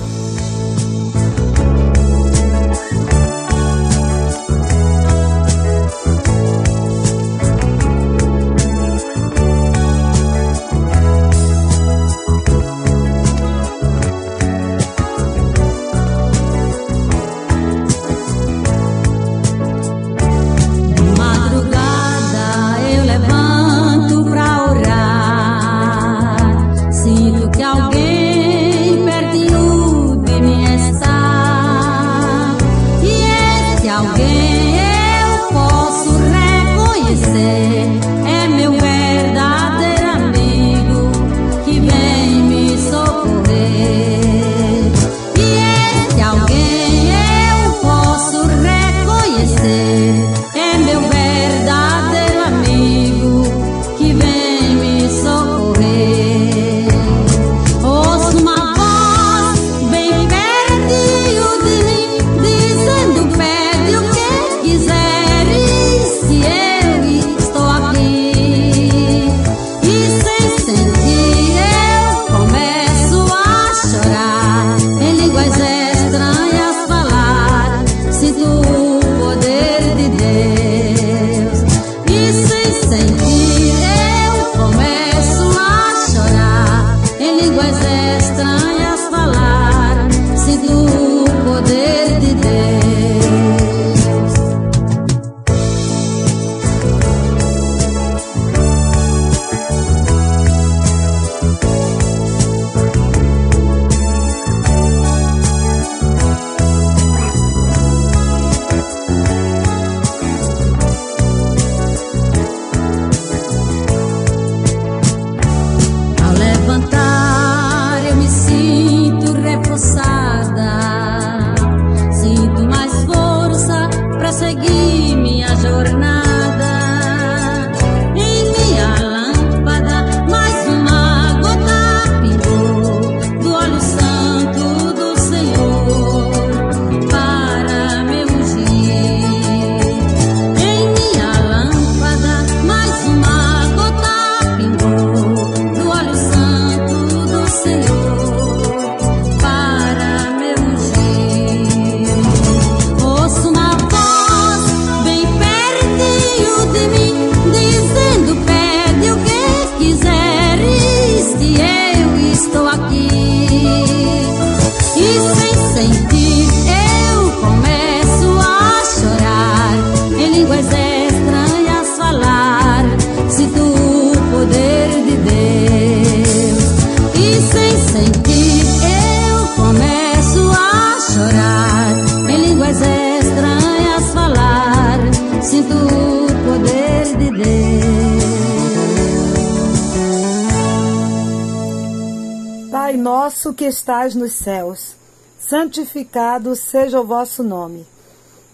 [193.95, 194.97] Estás nos céus,
[195.39, 197.87] santificado seja o vosso nome.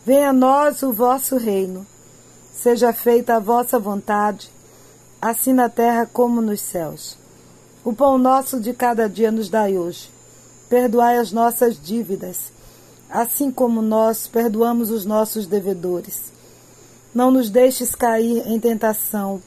[0.05, 1.87] Venha a nós o vosso reino.
[2.53, 4.53] Seja feita a vossa vontade,
[5.21, 7.17] assim na terra como nos céus.
[7.83, 10.11] O pão nosso de cada dia nos dai hoje.
[10.69, 12.53] Perdoai as nossas dívidas,
[13.09, 16.31] assim como nós perdoamos os nossos devedores.
[17.15, 19.41] Não nos deixes cair em tentação,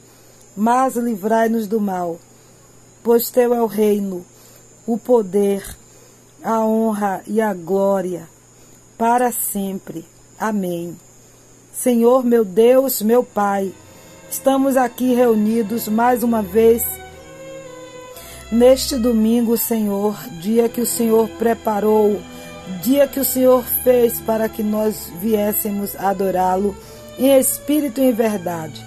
[0.56, 2.18] mas livrai-nos do mal.
[3.00, 4.26] Pois teu é o reino,
[4.86, 5.64] o poder,
[6.44, 8.28] a honra e a glória,
[8.98, 10.04] para sempre.
[10.38, 10.94] Amém.
[11.72, 13.72] Senhor meu Deus, meu Pai,
[14.30, 16.84] estamos aqui reunidos mais uma vez
[18.52, 22.20] neste domingo, Senhor, dia que o Senhor preparou,
[22.82, 26.76] dia que o Senhor fez para que nós viéssemos adorá-lo
[27.18, 28.84] em espírito e em verdade.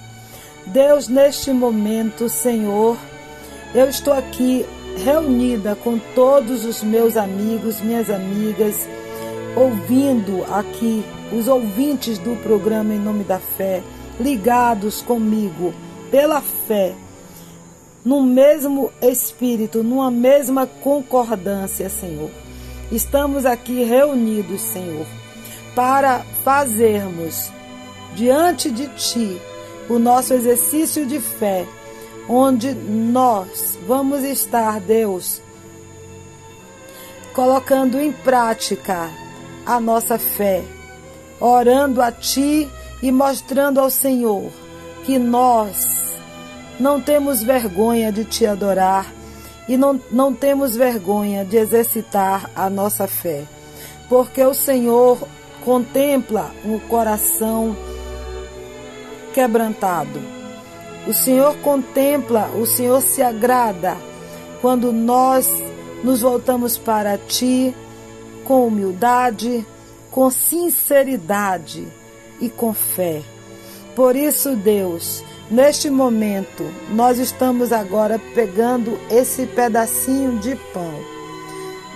[0.67, 2.97] Deus, neste momento, Senhor,
[3.73, 4.65] eu estou aqui
[5.03, 8.88] reunida com todos os meus amigos, minhas amigas,
[9.56, 13.82] ouvindo aqui os ouvintes do programa Em Nome da Fé,
[14.19, 15.74] ligados comigo
[16.10, 16.94] pela fé,
[18.03, 22.30] no mesmo espírito, numa mesma concordância, Senhor.
[22.91, 25.06] Estamos aqui reunidos, Senhor,
[25.76, 27.52] para fazermos
[28.15, 29.41] diante de Ti
[29.90, 31.65] o nosso exercício de fé,
[32.27, 35.41] onde nós vamos estar, Deus,
[37.33, 39.09] colocando em prática
[39.65, 40.63] a nossa fé,
[41.39, 42.69] orando a Ti
[43.01, 44.51] e mostrando ao Senhor
[45.05, 46.15] que nós
[46.79, 49.13] não temos vergonha de Te adorar
[49.67, 53.43] e não, não temos vergonha de exercitar a nossa fé,
[54.09, 55.19] porque o Senhor
[55.63, 57.75] contempla o coração
[59.33, 60.36] quebrantado.
[61.07, 63.95] O Senhor contempla, o Senhor se agrada
[64.61, 65.49] quando nós
[66.03, 67.73] nos voltamos para Ti
[68.43, 69.65] com humildade,
[70.11, 71.88] com sinceridade
[72.41, 73.21] e com fé.
[73.95, 80.93] Por isso, Deus, neste momento, nós estamos agora pegando esse pedacinho de pão.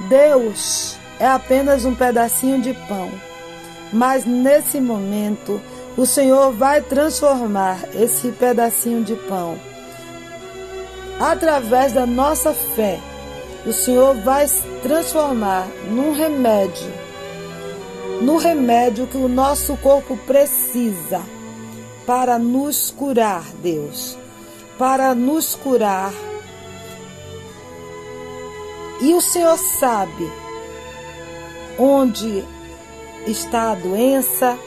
[0.08, 3.12] Deus é apenas um pedacinho de pão,
[3.92, 5.62] mas nesse momento,
[6.02, 9.56] o Senhor vai transformar esse pedacinho de pão
[11.20, 13.00] através da nossa fé.
[13.68, 14.48] O Senhor vai
[14.82, 16.92] transformar num remédio,
[18.20, 21.22] no remédio que o nosso corpo precisa
[22.04, 24.18] para nos curar, Deus,
[24.80, 26.12] para nos curar.
[29.02, 30.32] E o Senhor sabe
[31.78, 32.44] onde
[33.28, 34.58] está a doença,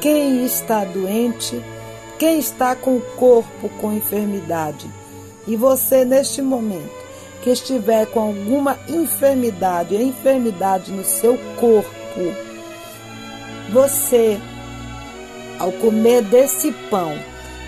[0.00, 1.62] quem está doente,
[2.18, 4.90] quem está com o corpo com enfermidade.
[5.46, 6.90] E você, neste momento,
[7.42, 11.90] que estiver com alguma enfermidade, enfermidade no seu corpo,
[13.72, 14.38] você,
[15.58, 17.14] ao comer desse pão,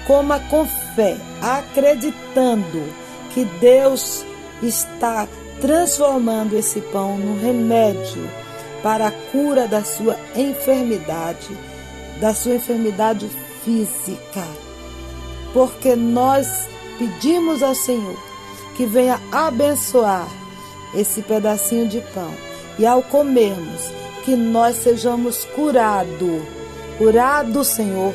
[0.07, 2.83] coma com fé, acreditando
[3.33, 4.25] que Deus
[4.63, 5.29] está
[5.61, 8.29] transformando esse pão num remédio
[8.83, 11.57] para a cura da sua enfermidade
[12.23, 13.29] da sua enfermidade
[13.65, 14.47] física.
[15.53, 18.17] Porque nós pedimos ao Senhor
[18.77, 20.29] que venha abençoar
[20.95, 22.33] esse pedacinho de pão
[22.79, 23.91] e ao comermos
[24.25, 26.43] que nós sejamos curados,
[26.97, 28.15] curados, Senhor,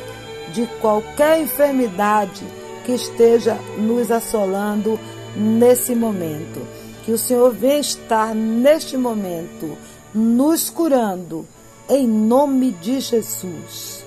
[0.54, 2.42] de qualquer enfermidade
[2.86, 4.98] que esteja nos assolando
[5.36, 6.66] nesse momento.
[7.04, 9.76] Que o Senhor venha estar neste momento
[10.14, 11.46] nos curando
[11.90, 13.97] em nome de Jesus.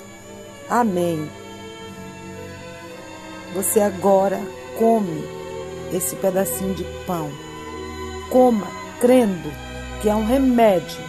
[0.72, 1.30] Amém.
[3.54, 4.40] Você agora
[4.80, 5.22] come
[5.92, 7.30] esse pedacinho de pão.
[8.30, 8.68] Coma
[9.02, 9.52] crendo
[10.02, 11.04] que é um remédio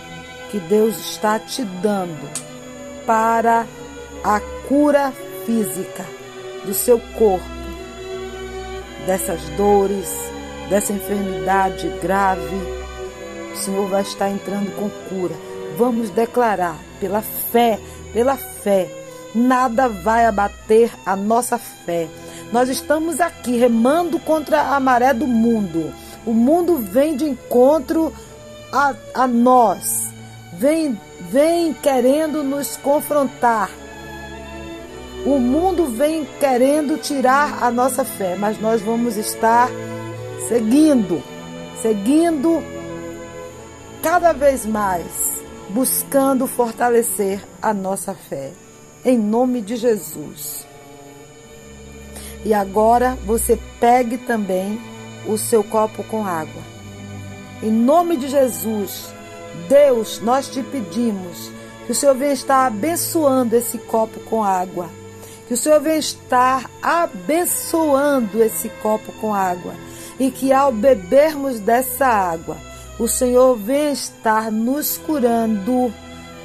[0.50, 2.28] que Deus está te dando
[3.06, 3.64] para
[4.24, 5.12] a cura
[5.46, 6.04] física
[6.66, 7.46] do seu corpo,
[9.06, 10.12] dessas dores,
[10.68, 12.56] dessa enfermidade grave.
[13.52, 17.78] O Senhor vai estar entrando com cura vamos declarar pela fé,
[18.12, 18.88] pela fé,
[19.34, 22.08] nada vai abater a nossa fé.
[22.52, 25.92] Nós estamos aqui remando contra a maré do mundo.
[26.26, 28.12] O mundo vem de encontro
[28.72, 30.12] a, a nós,
[30.52, 30.98] vem,
[31.30, 33.70] vem querendo nos confrontar.
[35.24, 39.68] O mundo vem querendo tirar a nossa fé, mas nós vamos estar
[40.48, 41.22] seguindo,
[41.80, 42.62] seguindo
[44.02, 45.40] cada vez mais
[45.70, 48.52] buscando fortalecer a nossa fé.
[49.04, 50.64] Em nome de Jesus.
[52.44, 54.80] E agora você pegue também
[55.26, 56.62] o seu copo com água.
[57.60, 59.12] Em nome de Jesus,
[59.68, 61.50] Deus, nós te pedimos
[61.84, 64.88] que o Senhor venha estar abençoando esse copo com água.
[65.48, 69.74] Que o Senhor venha estar abençoando esse copo com água.
[70.18, 72.56] E que ao bebermos dessa água,
[73.00, 75.92] o Senhor vem estar nos curando,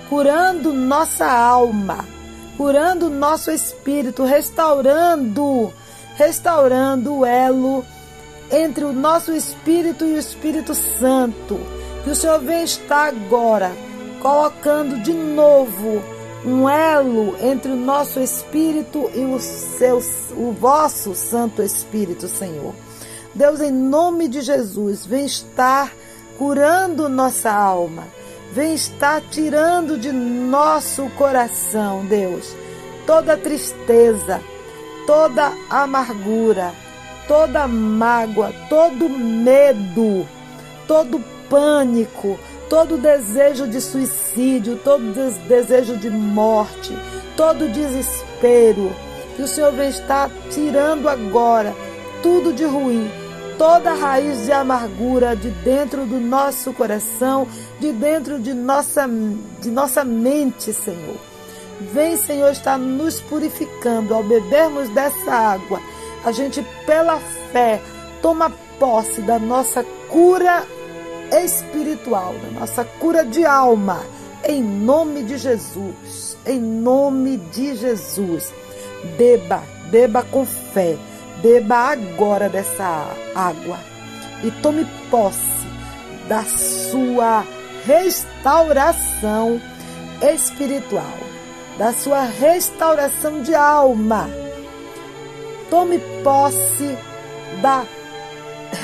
[0.10, 2.17] curando nossa alma,
[2.58, 5.72] curando o nosso espírito, restaurando,
[6.16, 7.86] restaurando o elo
[8.52, 11.60] entre o nosso espírito e o Espírito Santo.
[12.04, 13.72] Que o Senhor vem estar agora
[14.20, 16.02] colocando de novo
[16.46, 20.02] um elo entre o nosso espírito e o seu
[20.36, 22.74] o vosso Santo Espírito, Senhor.
[23.36, 25.92] Deus, em nome de Jesus, vem estar
[26.38, 28.08] curando nossa alma,
[28.52, 32.56] vem estar tirando de nosso coração, Deus,
[33.06, 34.42] toda tristeza,
[35.06, 36.74] toda amargura,
[37.28, 40.28] toda mágoa, todo medo,
[40.88, 45.14] todo pânico, todo desejo de suicídio, todo
[45.48, 46.94] desejo de morte,
[47.36, 48.92] todo desespero.
[49.36, 51.76] Que o Senhor vem estar tirando agora
[52.24, 53.10] tudo de ruim,
[53.58, 57.48] toda raiz de amargura de dentro do nosso coração,
[57.80, 59.10] de dentro de nossa,
[59.60, 61.18] de nossa mente, Senhor.
[61.94, 65.82] Vem, Senhor, estar nos purificando ao bebermos dessa água.
[66.24, 67.20] A gente, pela
[67.52, 67.82] fé,
[68.22, 70.64] toma posse da nossa cura
[71.32, 74.04] espiritual, da nossa cura de alma,
[74.44, 76.38] em nome de Jesus.
[76.46, 78.54] Em nome de Jesus.
[79.18, 80.98] Beba, beba com fé,
[81.42, 83.80] beba agora dessa água
[84.44, 85.68] e tome posse
[86.28, 87.46] da sua
[87.86, 89.62] restauração
[90.22, 91.18] espiritual,
[91.78, 94.30] da sua restauração de alma.
[95.70, 96.98] Tome posse
[97.62, 97.86] da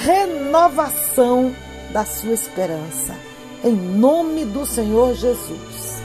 [0.03, 1.53] renovação
[1.91, 3.15] da sua esperança.
[3.63, 6.01] Em nome do Senhor Jesus.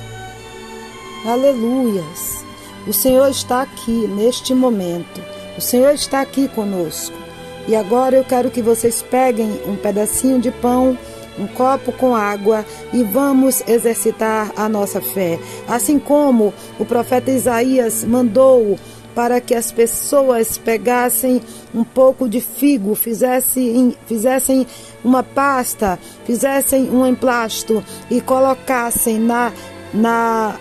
[1.26, 2.44] Aleluias.
[2.86, 5.20] O Senhor está aqui neste momento.
[5.58, 7.18] O Senhor está aqui conosco.
[7.66, 10.96] E agora eu quero que vocês peguem um pedacinho de pão,
[11.36, 15.36] um copo com água e vamos exercitar a nossa fé.
[15.66, 18.78] Assim como o profeta Isaías mandou
[19.16, 21.42] para que as pessoas pegassem
[21.74, 24.64] um pouco de figo, fizessem, fizessem
[25.02, 29.52] uma pasta, fizessem um emplasto e colocassem na,
[29.92, 30.54] na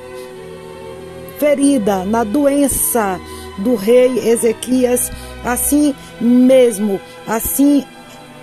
[1.38, 3.19] ferida, na doença
[3.57, 5.11] do rei Ezequias,
[5.43, 7.84] assim mesmo, assim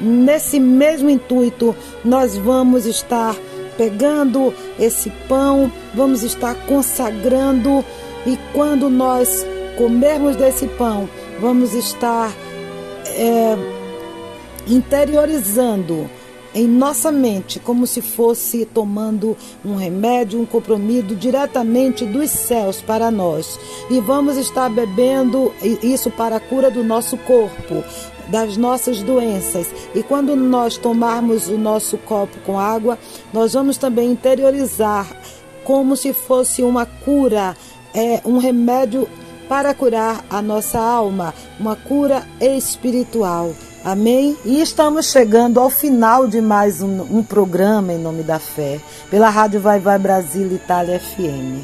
[0.01, 1.75] nesse mesmo intuito,
[2.05, 3.35] nós vamos estar
[3.77, 7.85] pegando esse pão, vamos estar consagrando
[8.27, 9.47] e quando nós
[9.77, 11.09] comermos desse pão,
[11.41, 12.33] vamos estar
[13.07, 13.57] é,
[14.67, 16.09] interiorizando
[16.55, 23.11] em nossa mente, como se fosse tomando um remédio, um compromisso diretamente dos céus para
[23.11, 23.59] nós.
[23.91, 25.53] E vamos estar bebendo
[25.83, 27.83] isso para a cura do nosso corpo,
[28.29, 29.67] das nossas doenças.
[29.95, 32.99] E quando nós tomarmos o nosso copo com água,
[33.33, 35.09] nós vamos também interiorizar
[35.65, 37.57] como se fosse uma cura,
[37.93, 39.09] é, um remédio
[39.49, 43.53] para curar a nossa alma, uma cura espiritual.
[43.85, 44.35] Amém?
[44.47, 48.81] E estamos chegando ao final de mais um, um, programa em nome da fé,
[49.11, 51.61] pela Rádio Vai Vai Brasil Itália FM.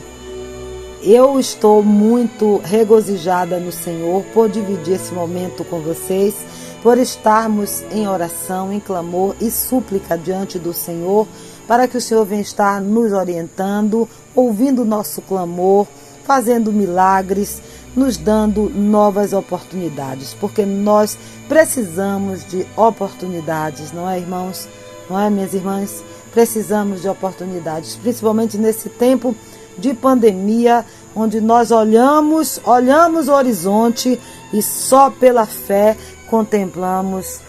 [1.03, 6.35] Eu estou muito regozijada no Senhor por dividir esse momento com vocês,
[6.83, 11.27] por estarmos em oração, em clamor e súplica diante do Senhor,
[11.67, 14.07] para que o Senhor venha estar nos orientando,
[14.37, 15.87] ouvindo o nosso clamor,
[16.27, 17.63] fazendo milagres
[17.95, 21.19] nos dando novas oportunidades, porque nós
[21.49, 24.69] precisamos de oportunidades, não é, irmãos?
[25.09, 26.03] Não é, minhas irmãs?
[26.33, 29.35] Precisamos de oportunidades, principalmente nesse tempo
[29.77, 30.85] de pandemia,
[31.15, 34.21] onde nós olhamos, olhamos o horizonte
[34.53, 35.97] e só pela fé
[36.29, 37.41] contemplamos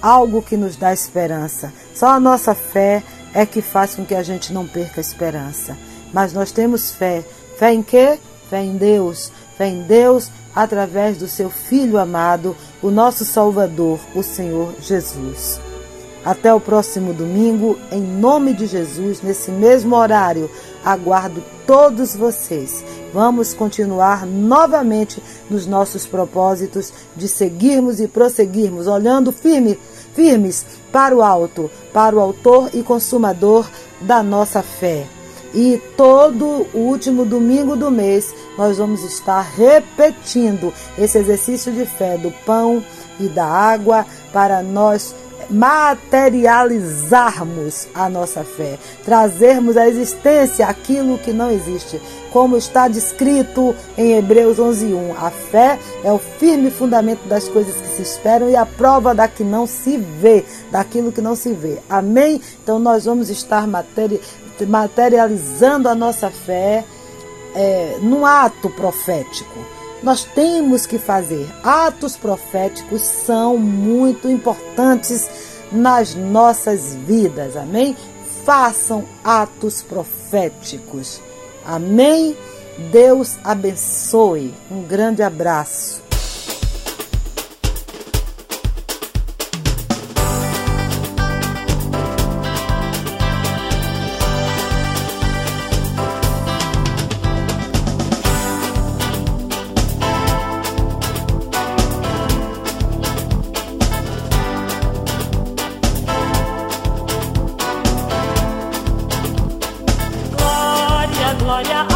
[0.00, 1.72] algo que nos dá esperança.
[1.94, 3.02] Só a nossa fé
[3.34, 5.76] é que faz com que a gente não perca a esperança.
[6.12, 7.24] Mas nós temos fé.
[7.58, 8.18] Fé em quê?
[8.48, 9.30] Fé em Deus
[9.60, 15.60] fé em Deus através do seu Filho amado, o nosso Salvador, o Senhor Jesus.
[16.24, 20.50] Até o próximo domingo, em nome de Jesus, nesse mesmo horário,
[20.82, 22.82] aguardo todos vocês.
[23.12, 29.78] Vamos continuar novamente nos nossos propósitos de seguirmos e prosseguirmos, olhando firme,
[30.14, 33.68] firmes para o alto, para o autor e consumador
[34.00, 35.06] da nossa fé.
[35.52, 42.16] E todo o último domingo do mês nós vamos estar repetindo esse exercício de fé
[42.16, 42.82] do pão
[43.18, 45.14] e da água para nós
[45.50, 52.00] materializarmos a nossa fé, trazermos à existência aquilo que não existe,
[52.32, 55.16] como está descrito em Hebreus 11:1.
[55.18, 59.26] A fé é o firme fundamento das coisas que se esperam e a prova da
[59.26, 61.78] que não se vê, daquilo que não se vê.
[61.88, 62.40] Amém?
[62.62, 63.66] Então nós vamos estar
[64.66, 66.84] materializando a nossa fé
[67.54, 69.58] é, num ato profético.
[70.02, 71.46] Nós temos que fazer.
[71.62, 75.28] Atos proféticos são muito importantes
[75.70, 77.56] nas nossas vidas.
[77.56, 77.96] Amém?
[78.44, 81.20] Façam atos proféticos.
[81.66, 82.36] Amém?
[82.90, 84.54] Deus abençoe.
[84.70, 85.99] Um grande abraço.
[111.58, 111.89] Yeah.